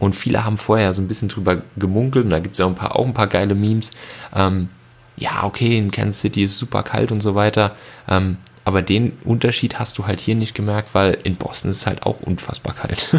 [0.00, 2.70] und viele haben vorher so ein bisschen drüber gemunkelt, und da gibt es ja auch
[2.70, 3.92] ein, paar, auch ein paar geile Memes,
[4.34, 4.68] ähm,
[5.16, 7.76] ja, okay, in Kansas City ist super kalt und so weiter.
[8.08, 11.86] Ähm, aber den Unterschied hast du halt hier nicht gemerkt, weil in Boston ist es
[11.86, 13.14] halt auch unfassbar kalt.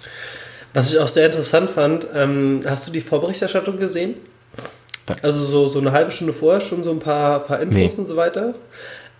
[0.74, 4.14] Was ich auch sehr interessant fand, ähm, hast du die Vorberichterstattung gesehen?
[5.22, 8.00] Also so, so eine halbe Stunde vorher schon so ein paar, paar Infos nee.
[8.00, 8.54] und so weiter.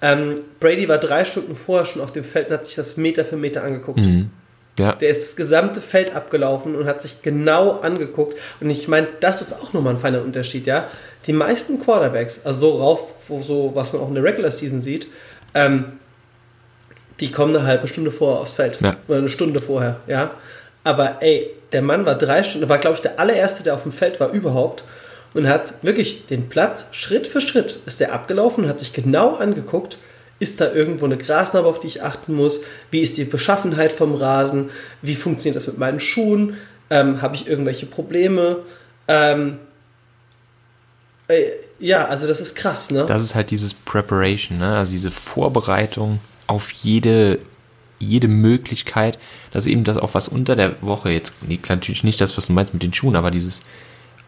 [0.02, 3.24] Ähm, Brady war drei Stunden vorher schon auf dem Feld und hat sich das Meter
[3.24, 3.98] für Meter angeguckt.
[3.98, 4.30] Mhm.
[4.80, 4.92] Ja.
[4.92, 8.36] Der ist das gesamte Feld abgelaufen und hat sich genau angeguckt.
[8.60, 10.88] Und ich meine, das ist auch nochmal ein feiner Unterschied, ja.
[11.26, 14.80] Die meisten Quarterbacks, also so rauf, wo so, was man auch in der Regular Season
[14.80, 15.06] sieht,
[15.54, 15.98] ähm,
[17.20, 18.80] die kommen eine halbe Stunde vorher aufs Feld.
[18.80, 18.96] Ja.
[19.06, 20.32] Oder eine Stunde vorher, ja.
[20.82, 23.92] Aber ey, der Mann war drei Stunden, war glaube ich der allererste, der auf dem
[23.92, 24.82] Feld war überhaupt
[25.34, 29.34] und hat wirklich den Platz Schritt für Schritt ist der abgelaufen und hat sich genau
[29.34, 29.98] angeguckt,
[30.40, 32.62] ist da irgendwo eine Grasnarbe, auf die ich achten muss?
[32.90, 34.70] Wie ist die Beschaffenheit vom Rasen?
[35.02, 36.56] Wie funktioniert das mit meinen Schuhen?
[36.88, 38.58] Ähm, Habe ich irgendwelche Probleme?
[39.06, 39.58] Ähm,
[41.28, 41.42] äh,
[41.78, 43.04] ja, also das ist krass, ne?
[43.06, 44.78] Das ist halt dieses Preparation, ne?
[44.78, 47.38] Also diese Vorbereitung auf jede,
[47.98, 49.18] jede Möglichkeit,
[49.52, 51.34] dass eben das auch was unter der Woche jetzt,
[51.68, 53.62] natürlich nicht das, was du meinst mit den Schuhen, aber dieses,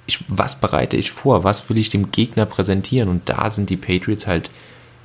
[0.06, 1.42] ich, was bereite ich vor?
[1.42, 3.08] Was will ich dem Gegner präsentieren?
[3.08, 4.50] Und da sind die Patriots halt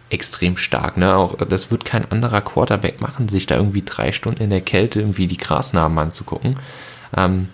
[0.09, 0.97] extrem stark.
[0.97, 1.15] Ne?
[1.15, 5.01] Auch das wird kein anderer Quarterback machen, sich da irgendwie drei Stunden in der Kälte
[5.01, 6.57] irgendwie die Grasnarben anzugucken.
[7.15, 7.49] Ähm,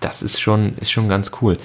[0.00, 1.56] das ist schon, ist schon ganz cool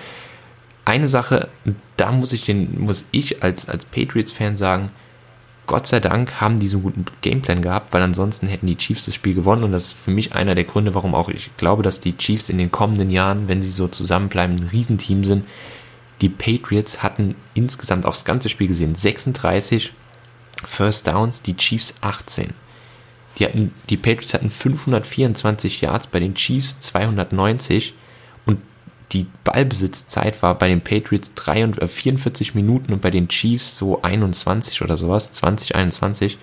[0.90, 1.50] eine Sache,
[1.98, 4.90] da muss ich den, muss ich als, als Patriots-Fan sagen,
[5.68, 9.06] Gott sei Dank haben die so einen guten Gameplan gehabt, weil ansonsten hätten die Chiefs
[9.06, 11.84] das Spiel gewonnen und das ist für mich einer der Gründe, warum auch ich glaube,
[11.84, 15.46] dass die Chiefs in den kommenden Jahren, wenn sie so zusammenbleiben, ein Riesenteam sind.
[16.22, 19.94] Die Patriots hatten insgesamt aufs ganze Spiel gesehen 36
[20.66, 22.54] First Downs, die Chiefs 18.
[23.38, 27.94] Die, hatten, die Patriots hatten 524 Yards, bei den Chiefs 290
[29.12, 34.02] die Ballbesitzzeit war bei den Patriots 43, 44 äh, Minuten und bei den Chiefs so
[34.02, 36.38] 21 oder sowas, 20, 21.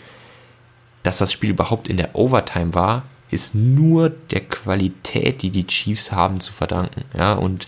[1.02, 6.12] Dass das Spiel überhaupt in der Overtime war, ist nur der Qualität, die die Chiefs
[6.12, 7.04] haben, zu verdanken.
[7.16, 7.66] Ja, und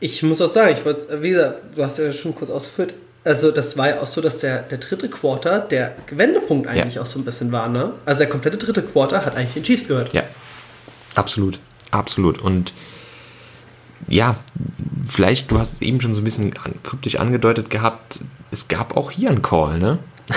[0.00, 3.50] ich muss auch sagen, ich wollte, wie gesagt, du hast ja schon kurz ausgeführt, also
[3.50, 7.02] das war ja auch so, dass der, der dritte Quarter der Wendepunkt eigentlich ja.
[7.02, 7.92] auch so ein bisschen war, ne?
[8.04, 10.12] Also der komplette dritte Quarter hat eigentlich den Chiefs gehört.
[10.12, 10.22] Ja,
[11.16, 11.58] absolut,
[11.90, 12.38] absolut.
[12.38, 12.72] Und
[14.06, 14.36] ja,
[15.08, 18.20] vielleicht, du hast es eben schon so ein bisschen kryptisch angedeutet gehabt,
[18.52, 19.98] es gab auch hier einen Call, ne?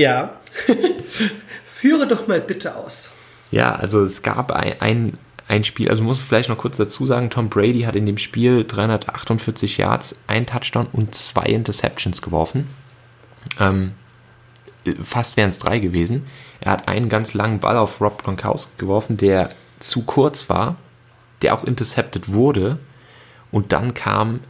[0.00, 0.36] Ja.
[1.66, 3.10] Führe doch mal bitte aus.
[3.50, 5.18] Ja, also es gab ein, ein,
[5.50, 8.64] ein Spiel, also muss vielleicht noch kurz dazu sagen, Tom Brady hat in dem Spiel
[8.64, 12.68] 348 Yards, ein Touchdown und zwei Interceptions geworfen.
[13.58, 13.92] Ähm,
[15.02, 16.26] fast wären es drei gewesen.
[16.60, 20.76] Er hat einen ganz langen Ball auf Rob Gronkowski geworfen, der zu kurz war
[21.42, 22.78] der auch intercepted wurde.
[23.50, 24.40] Und dann kam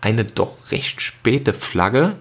[0.00, 2.16] eine doch recht späte Flagge.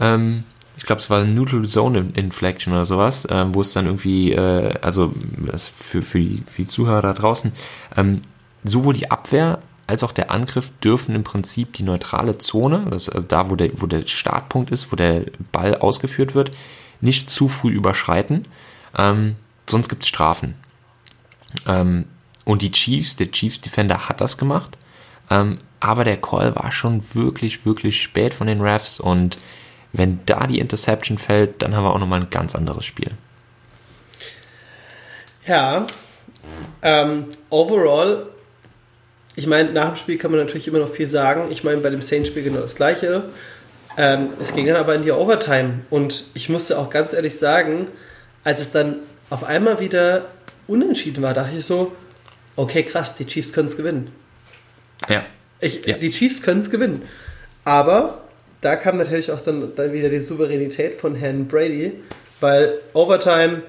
[0.00, 0.44] Ähm,
[0.82, 4.32] ich glaube, es war eine Neutral Zone Inflection oder sowas, ähm, wo es dann irgendwie,
[4.32, 5.14] äh, also
[5.56, 7.52] für, für, die, für die Zuhörer da draußen,
[7.96, 8.20] ähm,
[8.64, 13.24] sowohl die Abwehr als auch der Angriff dürfen im Prinzip die neutrale Zone, das also
[13.24, 16.50] da, wo der, wo der Startpunkt ist, wo der Ball ausgeführt wird,
[17.00, 18.46] nicht zu früh überschreiten.
[18.98, 19.36] Ähm,
[19.70, 20.56] sonst gibt es Strafen.
[21.64, 22.06] Ähm,
[22.44, 24.76] und die Chiefs, der Chiefs Defender hat das gemacht.
[25.30, 28.98] Ähm, aber der Call war schon wirklich, wirklich spät von den Refs.
[28.98, 29.38] Und
[29.92, 33.10] wenn da die Interception fällt, dann haben wir auch nochmal ein ganz anderes Spiel.
[35.46, 35.86] Ja,
[36.82, 38.26] ähm, overall,
[39.34, 41.50] ich meine, nach dem Spiel kann man natürlich immer noch viel sagen.
[41.50, 43.24] Ich meine, bei dem Saints-Spiel genau das Gleiche.
[43.96, 45.80] Ähm, es ging dann aber in die Overtime.
[45.90, 47.88] Und ich musste auch ganz ehrlich sagen,
[48.44, 48.96] als es dann
[49.30, 50.26] auf einmal wieder
[50.66, 51.92] unentschieden war, dachte ich so,
[52.56, 54.12] okay, krass, die Chiefs können es gewinnen.
[55.08, 55.24] Ja.
[55.60, 55.96] Ich, ja.
[55.96, 57.02] Die Chiefs können es gewinnen.
[57.64, 58.21] Aber
[58.62, 61.92] da kam natürlich auch dann, dann wieder die Souveränität von Herrn Brady,
[62.40, 63.62] weil Overtime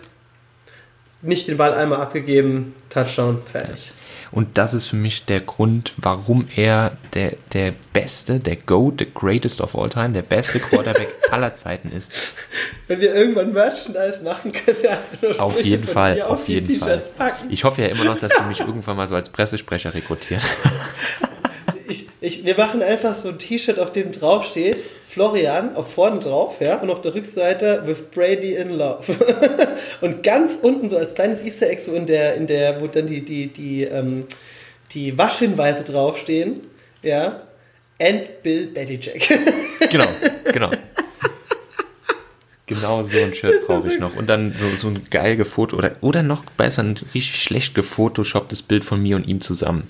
[1.21, 3.91] nicht den Ball einmal abgegeben, Touchdown, fertig.
[4.31, 9.07] Und das ist für mich der Grund, warum er der, der beste, der GOAT, the
[9.13, 12.11] greatest of all time, der beste Quarterback aller Zeiten ist.
[12.87, 16.79] Wenn wir irgendwann Merchandise machen, können wir einfach nur Auf jeden Fall, auf, auf jeden
[16.79, 17.03] Fall.
[17.15, 17.51] Packen.
[17.51, 20.43] Ich hoffe ja immer noch, dass sie mich irgendwann mal so als Pressesprecher rekrutieren.
[21.87, 26.19] Ich, ich, wir machen einfach so ein T-Shirt, auf dem drauf steht, Florian, auf vorne
[26.19, 29.03] drauf, ja, und auf der Rückseite with Brady in Love.
[30.01, 33.07] und ganz unten so als kleines Easter Egg so in der, in der, wo dann
[33.07, 34.25] die, die, die, ähm,
[34.91, 36.59] die Waschhinweise draufstehen,
[37.01, 37.43] ja,
[37.99, 39.27] and Bill Belichick.
[39.89, 40.07] genau,
[40.51, 40.69] genau.
[42.65, 44.15] Genau so ein Shirt brauche ich noch.
[44.15, 48.61] Und dann so, so ein geil gefoto oder, oder noch besser ein richtig schlecht gefotoshopptes
[48.61, 49.89] Bild von mir und ihm zusammen.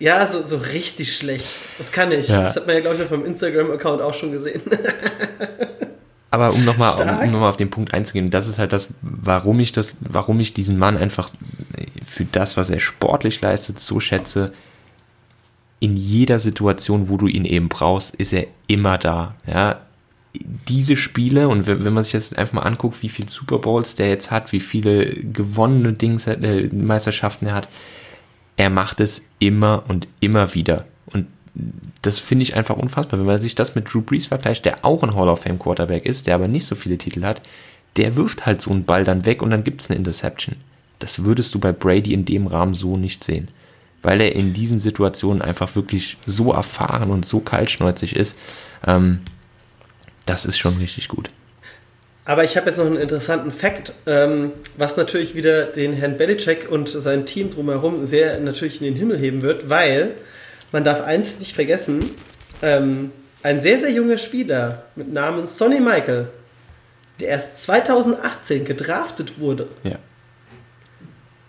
[0.00, 1.46] Ja, so, so richtig schlecht.
[1.78, 2.28] Das kann ich.
[2.28, 2.44] Ja.
[2.44, 4.62] Das hat man ja, glaube ich, auf meinem Instagram-Account auch schon gesehen.
[6.30, 9.60] Aber um nochmal um, noch mal auf den Punkt einzugehen, das ist halt das, warum
[9.60, 11.28] ich das, warum ich diesen Mann einfach
[12.04, 14.52] für das, was er sportlich leistet, so schätze.
[15.80, 19.34] In jeder Situation, wo du ihn eben brauchst, ist er immer da.
[19.46, 19.80] Ja,
[20.68, 23.96] diese Spiele und wenn, wenn man sich das einfach mal anguckt, wie viele Super Bowls
[23.96, 27.68] der jetzt hat, wie viele gewonnene Dings, äh, Meisterschaften er hat,
[28.60, 30.84] er macht es immer und immer wieder.
[31.06, 31.28] Und
[32.02, 33.18] das finde ich einfach unfassbar.
[33.18, 36.04] Wenn man sich das mit Drew Brees vergleicht, der auch ein Hall of Fame Quarterback
[36.04, 37.40] ist, der aber nicht so viele Titel hat,
[37.96, 40.56] der wirft halt so einen Ball dann weg und dann gibt es eine Interception.
[40.98, 43.48] Das würdest du bei Brady in dem Rahmen so nicht sehen.
[44.02, 48.36] Weil er in diesen Situationen einfach wirklich so erfahren und so kaltschnäuzig ist.
[48.86, 49.20] Ähm,
[50.26, 51.30] das ist schon richtig gut.
[52.30, 56.70] Aber ich habe jetzt noch einen interessanten Fakt, ähm, was natürlich wieder den Herrn Belichick
[56.70, 60.10] und sein Team drumherum sehr natürlich in den Himmel heben wird, weil
[60.70, 61.98] man darf eins nicht vergessen,
[62.62, 63.10] ähm,
[63.42, 66.28] ein sehr, sehr junger Spieler mit Namen Sonny Michael,
[67.18, 69.96] der erst 2018 gedraftet wurde, Ja.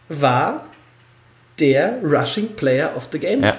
[0.09, 0.65] war
[1.59, 3.43] der Rushing Player of the Game.
[3.43, 3.55] ja.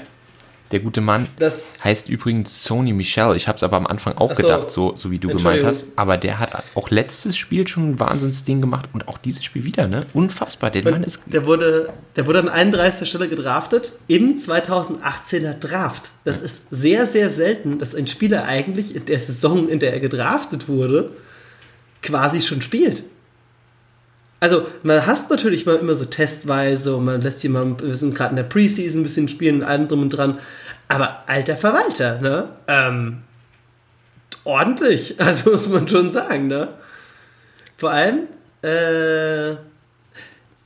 [0.73, 3.37] Der gute Mann Das heißt übrigens Sony Michel.
[3.37, 4.43] Ich habe es aber am Anfang auch so.
[4.43, 5.85] gedacht, so, so wie du gemeint hast.
[5.97, 9.87] Aber der hat auch letztes Spiel schon ein Wahnsinnsding gemacht und auch dieses Spiel wieder,
[9.87, 10.07] ne?
[10.15, 10.71] Unfassbar.
[10.71, 11.21] Der Mann ist.
[11.27, 13.09] Der wurde, der wurde an 31.
[13.09, 16.11] Stelle gedraftet im 2018er Draft.
[16.25, 20.01] Das ist sehr, sehr selten, dass ein Spieler eigentlich in der Saison, in der er
[20.01, 21.11] gedraftet wurde,
[22.03, 23.05] quasi schon spielt.
[24.43, 28.31] Also, man hast natürlich mal immer so testweise und man lässt jemanden, wir sind gerade
[28.31, 30.41] in der Preseason ein bisschen spielen und allem drum und dran.
[30.89, 32.49] Aber alter Verwalter, ne?
[32.67, 33.19] Ähm,
[34.43, 36.71] ordentlich, also muss man schon sagen, ne?
[37.77, 38.23] Vor allem,
[38.63, 39.59] äh,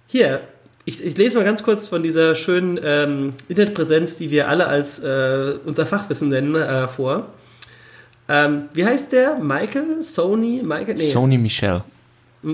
[0.07, 0.41] hier,
[0.87, 5.01] ich, ich lese mal ganz kurz von dieser schönen ähm, Internetpräsenz, die wir alle als
[5.01, 7.27] äh, unser Fachwissen nennen, äh, vor.
[8.27, 9.35] Ähm, wie heißt der?
[9.35, 10.03] Michael?
[10.03, 10.63] Sony?
[10.65, 10.95] Michael?
[10.95, 11.11] Nee.
[11.11, 11.83] Sony Michel.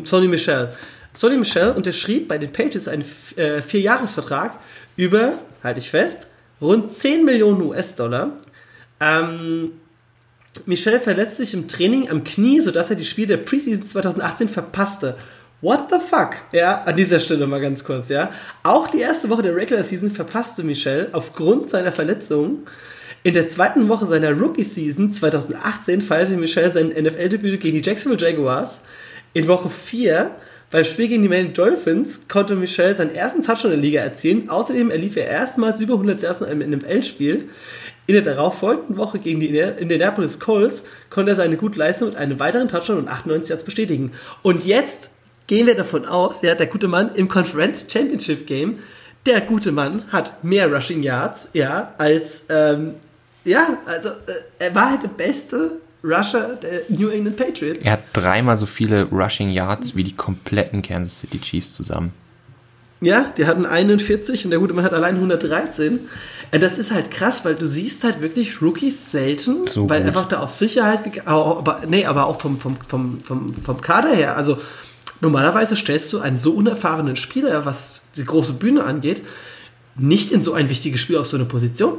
[0.02, 0.70] Sonny Michel.
[1.14, 3.04] Sonny Michel unterschrieb bei den Patriots einen
[3.36, 4.58] äh, Vierjahresvertrag
[4.96, 6.28] über, halte ich fest,
[6.60, 8.32] rund 10 Millionen US-Dollar.
[9.00, 9.72] Ähm,
[10.66, 15.16] Michel verletzt sich im Training am Knie, sodass er die Spiele der Preseason 2018 verpasste.
[15.60, 16.34] What the fuck?
[16.52, 18.30] Ja, an dieser Stelle mal ganz kurz, ja.
[18.62, 22.66] Auch die erste Woche der Regular Season verpasste Michel aufgrund seiner Verletzung.
[23.22, 28.84] In der zweiten Woche seiner Rookie-Season 2018 feierte Michel sein NFL-Debüt gegen die Jacksonville Jaguars.
[29.34, 30.32] In Woche 4
[30.72, 34.48] beim Spiel gegen die Miami Dolphins konnte Michel seinen ersten Touchdown in der Liga erzielen.
[34.48, 37.50] Außerdem erlief er erstmals über 100 Yards in einem NFL-Spiel.
[38.06, 42.40] In der darauffolgenden Woche gegen die Indianapolis Colts konnte er seine gute Leistung mit einem
[42.40, 44.12] weiteren Touchdown und 98 Yards bestätigen.
[44.40, 45.10] Und jetzt
[45.46, 48.78] gehen wir davon aus, ja, der gute Mann im Conference Championship Game,
[49.26, 52.94] der gute Mann hat mehr Rushing Yards, ja, als, ähm,
[53.44, 54.12] ja, also äh,
[54.58, 57.84] er war halt der beste Rusher der New England Patriots.
[57.84, 62.12] Er hat dreimal so viele Rushing Yards wie die kompletten Kansas City Chiefs zusammen.
[63.00, 66.00] Ja, die hatten 41 und der gute Mann hat allein 113.
[66.52, 70.08] Äh, Das ist halt krass, weil du siehst halt wirklich Rookies selten, So weil gut.
[70.08, 74.36] einfach da auf Sicherheit, aber, nee, aber auch vom, vom, vom, vom, vom Kader her.
[74.36, 74.58] Also
[75.20, 79.22] normalerweise stellst du einen so unerfahrenen Spieler, was die große Bühne angeht,
[79.96, 81.98] nicht in so ein wichtiges Spiel auf so eine Position.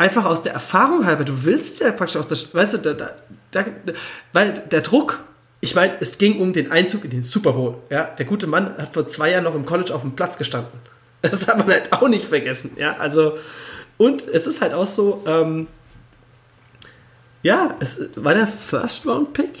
[0.00, 3.10] Einfach aus der Erfahrung halber, du willst ja praktisch auch das, weißt du, da, da,
[3.50, 3.64] da,
[4.32, 5.18] weil der Druck,
[5.60, 7.76] ich meine, es ging um den Einzug in den Super Bowl.
[7.90, 10.72] Ja, der gute Mann hat vor zwei Jahren noch im College auf dem Platz gestanden.
[11.22, 12.70] Das hat man halt auch nicht vergessen.
[12.78, 13.36] Ja, also,
[13.98, 15.66] und es ist halt auch so, ähm,
[17.42, 19.58] ja, es war der First Round Pick.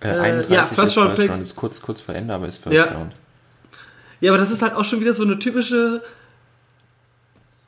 [0.00, 1.30] Äh, Äh, 31 ja, ist First Round Pick.
[1.42, 2.84] Ist kurz, kurz vor Ende, aber ist First Ja.
[2.84, 3.12] Round.
[4.20, 6.02] Ja, aber das ist halt auch schon wieder so eine typische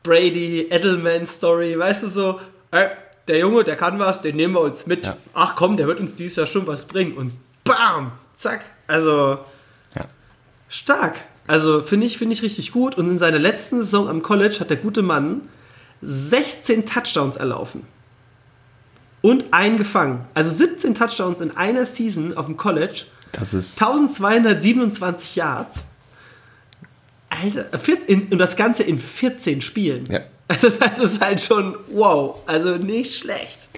[0.03, 2.89] Brady, Edelman-Story, weißt du so, ey,
[3.27, 5.07] der Junge, der kann was, den nehmen wir uns mit.
[5.07, 5.17] Ja.
[5.35, 7.17] Ach komm, der wird uns dieses Jahr schon was bringen.
[7.17, 7.33] Und
[7.65, 8.63] bam, zack.
[8.87, 9.39] Also
[9.95, 10.05] Ja.
[10.69, 11.17] stark.
[11.47, 12.97] Also finde ich, finde ich richtig gut.
[12.97, 15.43] Und in seiner letzten Saison am College hat der gute Mann
[16.03, 17.87] 16 Touchdowns erlaufen.
[19.21, 20.27] Und einen gefangen.
[20.35, 23.03] Also 17 Touchdowns in einer Season auf dem College.
[23.33, 25.87] Das ist 1227 Yards.
[27.43, 27.67] Alter,
[28.07, 30.05] in, und das Ganze in 14 Spielen.
[30.11, 30.21] Ja.
[30.51, 32.41] Also das ist halt schon wow.
[32.47, 33.69] Also nicht schlecht.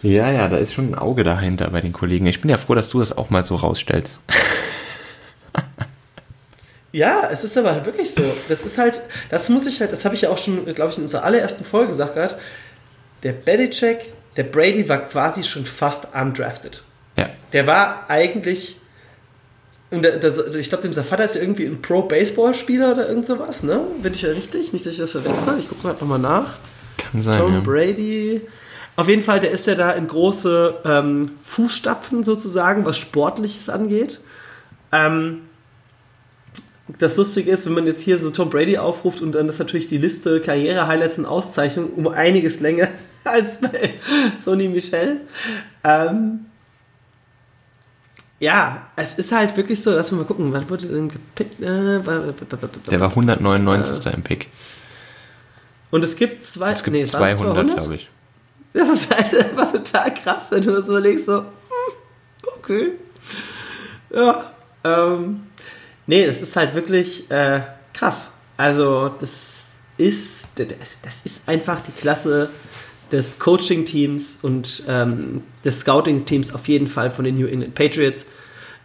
[0.00, 2.24] Ja, ja, da ist schon ein Auge dahinter bei den Kollegen.
[2.26, 4.20] Ich bin ja froh, dass du das auch mal so rausstellst.
[6.92, 8.22] Ja, es ist aber halt wirklich so.
[8.48, 9.00] Das ist halt,
[9.30, 11.64] das muss ich halt, das habe ich ja auch schon, glaube ich, in unserer allerersten
[11.64, 12.38] Folge gesagt gerade.
[13.22, 16.82] Der Belichick, der Brady war quasi schon fast undrafted.
[17.16, 17.30] Ja.
[17.52, 18.76] Der war eigentlich
[19.92, 23.62] Und der, der, ich glaube, dem Vater ist ja irgendwie ein Pro-Baseball-Spieler oder irgend sowas,
[23.62, 23.80] ne?
[24.02, 24.72] Bin ich ja richtig?
[24.72, 25.58] Nicht, dass ich das verwechsel.
[25.58, 26.54] Ich gucke gerade nochmal nach.
[26.96, 27.38] Kann sein.
[27.38, 27.60] Tom ja.
[27.60, 28.40] Brady.
[28.96, 34.20] Auf jeden Fall, der ist ja da in große ähm, Fußstapfen sozusagen, was Sportliches angeht.
[34.92, 35.42] Ähm,
[36.98, 39.88] das Lustige ist, wenn man jetzt hier so Tom Brady aufruft und dann ist natürlich
[39.88, 42.88] die Liste Karriere-Highlights und Auszeichnungen um einiges länger
[43.24, 43.92] als bei
[44.40, 45.20] Sony Michel.
[45.84, 46.46] Ähm,
[48.42, 51.62] ja, es ist halt wirklich so, lass mal gucken, wann wurde denn gepickt?
[51.62, 52.00] Äh,
[52.90, 54.12] Der war 199.
[54.12, 54.48] im Pick.
[55.92, 58.10] und es gibt zwei, Es gibt nee, waren es 200, glaube ich.
[58.72, 61.46] Das ist halt einfach total krass, wenn du das überlegst, so, hm,
[62.58, 62.90] okay.
[64.12, 65.46] Ja, ähm,
[66.08, 67.60] nee, das ist halt wirklich äh,
[67.94, 68.32] krass.
[68.56, 72.50] Also, das ist, das ist einfach die Klasse
[73.12, 78.26] des Coaching-Teams und ähm, des Scouting-Teams auf jeden Fall von den New England Patriots,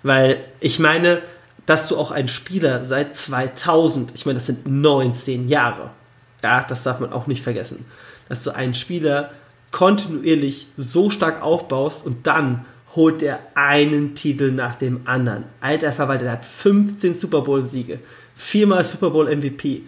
[0.03, 1.21] weil ich meine,
[1.65, 5.91] dass du auch einen Spieler seit 2000, ich meine, das sind 19 Jahre,
[6.43, 7.85] ja, das darf man auch nicht vergessen,
[8.29, 9.31] dass du einen Spieler
[9.71, 12.65] kontinuierlich so stark aufbaust und dann
[12.95, 15.45] holt er einen Titel nach dem anderen.
[15.61, 17.99] Alter Verwalter, der hat 15 Super Bowl-Siege,
[18.35, 19.83] viermal Super Bowl MVP,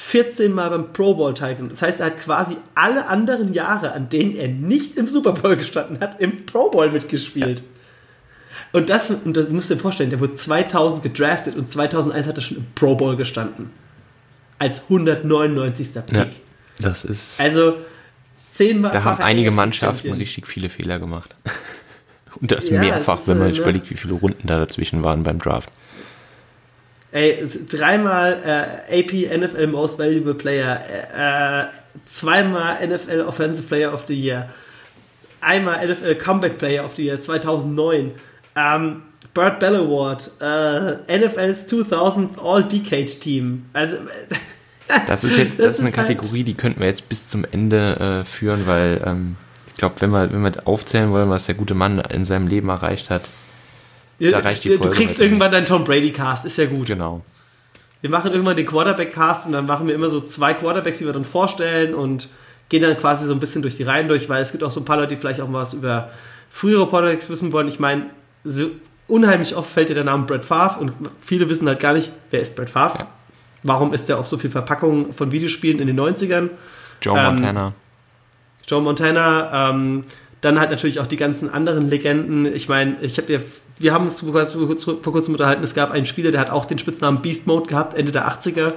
[0.00, 1.70] 14 Mal beim Pro Bowl teilgenommen.
[1.70, 5.56] Das heißt, er hat quasi alle anderen Jahre, an denen er nicht im Super Bowl
[5.56, 7.64] gestanden hat, im Pro Bowl mitgespielt.
[8.72, 12.36] Und das, und das musst du dir vorstellen, der wurde 2000 gedraftet und 2001 hat
[12.36, 13.70] er schon im Pro Bowl gestanden.
[14.58, 15.88] Als 199.
[16.06, 16.14] Pick.
[16.14, 16.26] Ja,
[16.80, 17.40] das ist.
[17.40, 17.74] Also,
[18.50, 18.92] zehnmal.
[18.92, 21.34] Da haben einige Mannschaften richtig viele Fehler gemacht.
[22.40, 23.64] Und das Ja, mehrfach, das wenn man sich ne?
[23.64, 25.70] überlegt, wie viele Runden da dazwischen waren beim Draft.
[27.10, 28.38] Ey, dreimal
[28.90, 30.78] äh, AP NFL Most Valuable Player,
[31.14, 31.66] äh, äh,
[32.04, 34.50] zweimal NFL Offensive Player of the Year,
[35.40, 38.10] einmal NFL Comeback Player of the Year 2009,
[38.56, 39.02] ähm,
[39.32, 43.64] Burt Bell Award, äh, NFL's 2000 All-Decade Team.
[43.72, 43.96] Also,
[45.06, 47.28] Das ist jetzt, das, Das ist eine ist halt- Kategorie, die könnten wir jetzt bis
[47.28, 49.36] zum Ende äh, führen, weil ähm,
[49.66, 52.68] ich glaube, wenn wir, wenn wir aufzählen wollen, was der gute Mann in seinem Leben
[52.70, 53.28] erreicht hat,
[54.18, 56.86] Da reicht die du Folge kriegst heute irgendwann deinen Tom Brady Cast, ist ja gut.
[56.86, 57.22] genau.
[58.00, 61.12] Wir machen irgendwann den Quarterback-Cast und dann machen wir immer so zwei Quarterbacks, die wir
[61.12, 62.28] dann vorstellen und
[62.68, 64.80] gehen dann quasi so ein bisschen durch die Reihen durch, weil es gibt auch so
[64.80, 66.10] ein paar Leute, die vielleicht auch mal was über
[66.50, 67.66] frühere Quarterbacks wissen wollen.
[67.66, 68.06] Ich meine,
[68.44, 68.70] so
[69.08, 72.40] unheimlich oft fällt dir der Name Brett Favre und viele wissen halt gar nicht, wer
[72.40, 73.06] ist Brett Favre?
[73.64, 76.50] Warum ist der auf so viel Verpackungen von Videospielen in den 90ern?
[77.02, 77.72] Joe Ähm, Montana.
[78.66, 80.04] Joe Montana, ähm,
[80.40, 82.46] dann halt natürlich auch die ganzen anderen Legenden.
[82.46, 83.42] Ich meine, ich habe dir,
[83.78, 86.64] wir haben uns vor kurzem, vor kurzem unterhalten, es gab einen Spieler, der hat auch
[86.64, 88.72] den Spitznamen Beast Mode gehabt, Ende der 80er.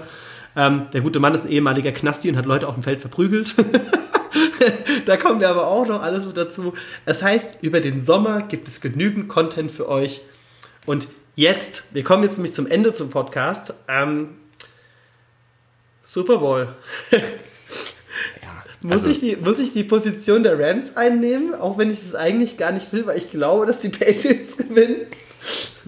[0.55, 3.55] Ähm, der gute Mann ist ein ehemaliger Knasti und hat Leute auf dem Feld verprügelt.
[5.05, 6.74] da kommen wir aber auch noch alles mit dazu.
[7.05, 10.22] Das heißt, über den Sommer gibt es genügend Content für euch.
[10.86, 13.74] Und jetzt, wir kommen jetzt nämlich zum Ende zum Podcast.
[13.88, 14.30] Ähm,
[16.03, 16.76] Super Bowl.
[18.82, 22.16] Muss, also, ich die, muss ich die Position der Rams einnehmen, auch wenn ich das
[22.16, 24.96] eigentlich gar nicht will, weil ich glaube, dass die Patriots gewinnen?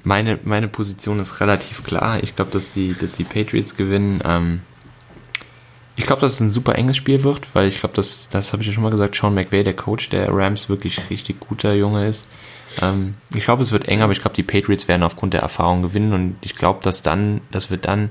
[0.04, 2.22] meine, meine Position ist relativ klar.
[2.22, 4.22] Ich glaube, dass die, dass die Patriots gewinnen.
[4.26, 4.62] Ähm,
[5.96, 8.62] ich glaube, dass es ein super enges Spiel wird, weil ich glaube, dass, das habe
[8.62, 12.08] ich ja schon mal gesagt, Sean McVay, der Coach der Rams, wirklich richtig guter Junge
[12.08, 12.28] ist.
[12.82, 15.84] Ähm, ich glaube, es wird eng, aber ich glaube, die Patriots werden aufgrund der Erfahrung
[15.84, 18.10] gewinnen und ich glaube, dass dann, dass wir dann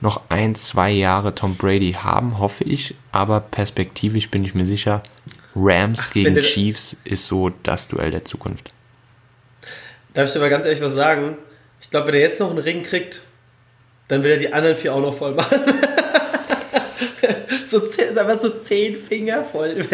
[0.00, 5.02] noch ein, zwei Jahre Tom Brady haben, hoffe ich, aber perspektivisch bin ich mir sicher,
[5.56, 8.72] Rams wenn gegen Chiefs ist so das Duell der Zukunft.
[10.14, 11.36] Darf ich dir aber ganz ehrlich was sagen?
[11.80, 13.22] Ich glaube, wenn er jetzt noch einen Ring kriegt,
[14.08, 15.58] dann will er die anderen vier auch noch voll machen.
[17.66, 19.86] so zehn, einfach so zehn Finger voll.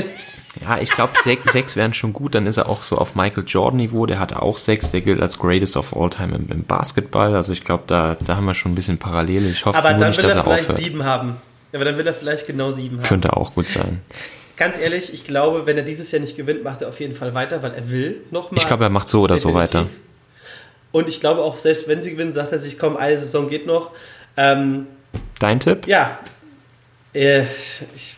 [0.60, 2.34] Ja, ich glaube, sech, sechs wären schon gut.
[2.34, 4.06] Dann ist er auch so auf Michael Jordan-Niveau.
[4.06, 4.90] Der hatte auch sechs.
[4.90, 7.34] Der gilt als Greatest of All Time im, im Basketball.
[7.34, 9.48] Also ich glaube, da, da haben wir schon ein bisschen Parallele.
[9.50, 10.78] Ich hoffe Aber nur dann nicht, will dass er er vielleicht aufhört.
[10.78, 11.36] sieben haben.
[11.72, 13.04] Aber dann will er vielleicht genau sieben haben.
[13.06, 14.00] Könnte auch gut sein.
[14.56, 17.34] Ganz ehrlich, ich glaube, wenn er dieses Jahr nicht gewinnt, macht er auf jeden Fall
[17.34, 18.58] weiter, weil er will nochmal.
[18.60, 19.86] Ich glaube, er macht so oder so weiter.
[20.92, 23.66] Und ich glaube auch, selbst wenn sie gewinnen, sagt er sich, komm, eine Saison geht
[23.66, 23.90] noch.
[24.36, 24.86] Ähm,
[25.40, 25.88] Dein Tipp?
[25.88, 26.16] ja,
[27.12, 27.42] äh,
[27.96, 28.16] ich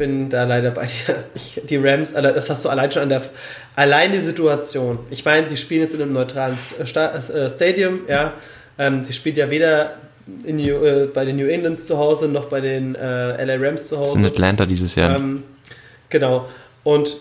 [0.00, 1.14] bin da leider bei dir.
[1.36, 3.22] Ich, die Rams, alle- das hast du allein schon an der,
[3.76, 4.98] allein die Situation.
[5.10, 8.32] Ich meine, sie spielen jetzt in einem neutralen Sta äh, Stadium, ja.
[8.78, 9.92] Ähm, sie spielt ja weder
[10.44, 13.86] in New, äh, bei den New Englands zu Hause noch bei den äh, LA Rams
[13.86, 14.32] zu Das ist in Hause.
[14.32, 15.16] Atlanta dieses Jahr.
[15.16, 15.42] Ähm,
[16.08, 16.48] genau.
[16.82, 17.18] Und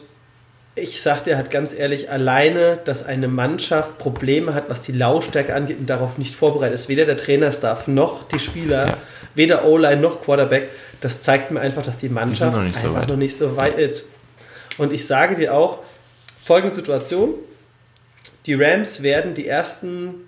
[0.76, 5.54] ich sag dir halt ganz ehrlich, alleine, dass eine Mannschaft Probleme hat, was die Lautstärke
[5.54, 8.98] angeht und darauf nicht vorbereitet ist, weder der Trainerstaff noch die Spieler, Ja.
[9.36, 10.70] weder O-Line noch Quarterback,
[11.02, 13.10] das zeigt mir einfach, dass die Mannschaft noch nicht so einfach weit.
[13.10, 14.04] noch nicht so weit ist.
[14.78, 15.80] Und ich sage dir auch,
[16.42, 17.36] folgende Situation,
[18.46, 20.26] die Rams werden die ersten,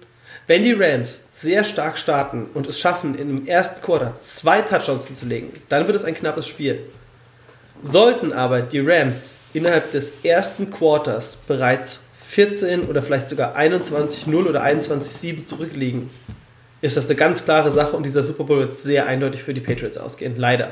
[0.47, 5.17] Wenn die Rams sehr stark starten und es schaffen, in dem ersten Quarter zwei Touchdowns
[5.17, 6.79] zu legen, dann wird es ein knappes Spiel.
[7.83, 14.63] Sollten aber die Rams innerhalb des ersten Quarters bereits 14 oder vielleicht sogar 21-0 oder
[14.63, 16.09] 21-7 zurückliegen,
[16.81, 19.61] ist das eine ganz klare Sache und dieser Super Bowl wird sehr eindeutig für die
[19.61, 20.35] Patriots ausgehen.
[20.37, 20.71] Leider.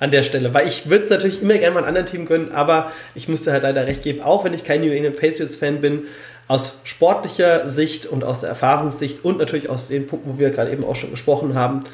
[0.00, 0.52] An der Stelle.
[0.52, 3.52] Weil ich würde es natürlich immer gerne mal einem anderen Team gönnen, aber ich musste
[3.52, 6.02] halt leider recht geben, auch wenn ich kein New England Patriots Fan bin,
[6.48, 10.72] aus sportlicher Sicht und aus der Erfahrungssicht und natürlich aus den Punkten, wo wir gerade
[10.72, 11.84] eben auch schon gesprochen haben,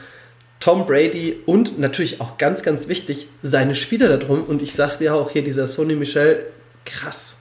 [0.61, 4.45] Tom Brady und natürlich auch ganz, ganz wichtig, seine Spieler da drum.
[4.45, 6.47] Und ich sagte ja auch hier, dieser Sony Michel,
[6.85, 7.41] krass.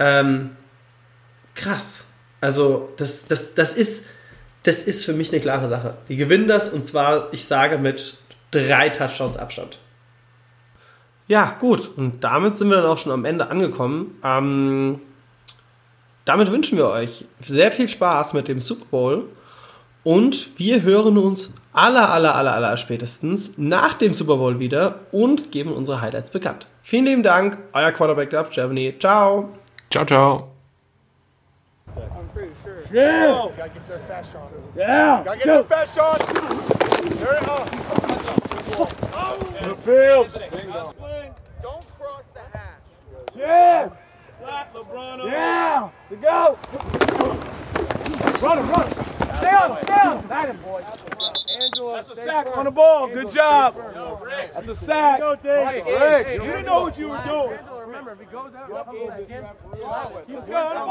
[0.00, 0.50] Ähm,
[1.54, 2.06] krass.
[2.40, 4.04] Also, das, das, das, ist,
[4.62, 5.96] das ist für mich eine klare Sache.
[6.08, 8.16] Die gewinnen das und zwar, ich sage, mit
[8.50, 9.78] drei Touchdowns Abstand.
[11.26, 11.90] Ja, gut.
[11.96, 14.18] Und damit sind wir dann auch schon am Ende angekommen.
[14.24, 15.00] Ähm,
[16.24, 19.24] damit wünschen wir euch sehr viel Spaß mit dem Super Bowl.
[20.04, 25.52] Und wir hören uns aller, aller, aller, aller spätestens nach dem Super Bowl wieder und
[25.52, 26.66] geben unsere Highlights bekannt.
[26.82, 28.94] Vielen lieben Dank, euer Quarterback Club Germany.
[28.98, 29.50] Ciao.
[29.90, 30.57] Ciao, ciao.
[32.90, 33.26] Yeah.
[33.26, 33.52] Go.
[33.56, 34.50] Gotta get their fast shot.
[34.76, 35.22] Yeah.
[35.24, 35.54] Gotta get Go.
[35.54, 36.18] their fast shot.
[37.18, 37.68] There it goes.
[39.14, 39.36] Oh.
[39.62, 40.28] The field.
[41.62, 42.80] Don't cross the hash.
[43.36, 43.90] Yeah.
[44.40, 45.24] Flat LeBron.
[45.30, 45.90] Yeah.
[46.08, 46.58] To go.
[48.40, 49.04] Run him, run him.
[49.38, 50.28] Stay on him, stay on him.
[50.28, 50.82] That boy.
[51.60, 52.58] Angela, That's a sack firm.
[52.58, 53.04] on the ball.
[53.04, 53.76] Angela, Good job.
[53.94, 54.54] No, Rick.
[54.54, 55.20] That's a sack.
[55.20, 55.66] Go, Dave.
[55.66, 55.84] Rick,
[56.26, 57.58] hey, you didn't know what you were doing.
[57.58, 60.88] Angela, remember, if he goes out, yep, up, up, up, up, up, up, up, up,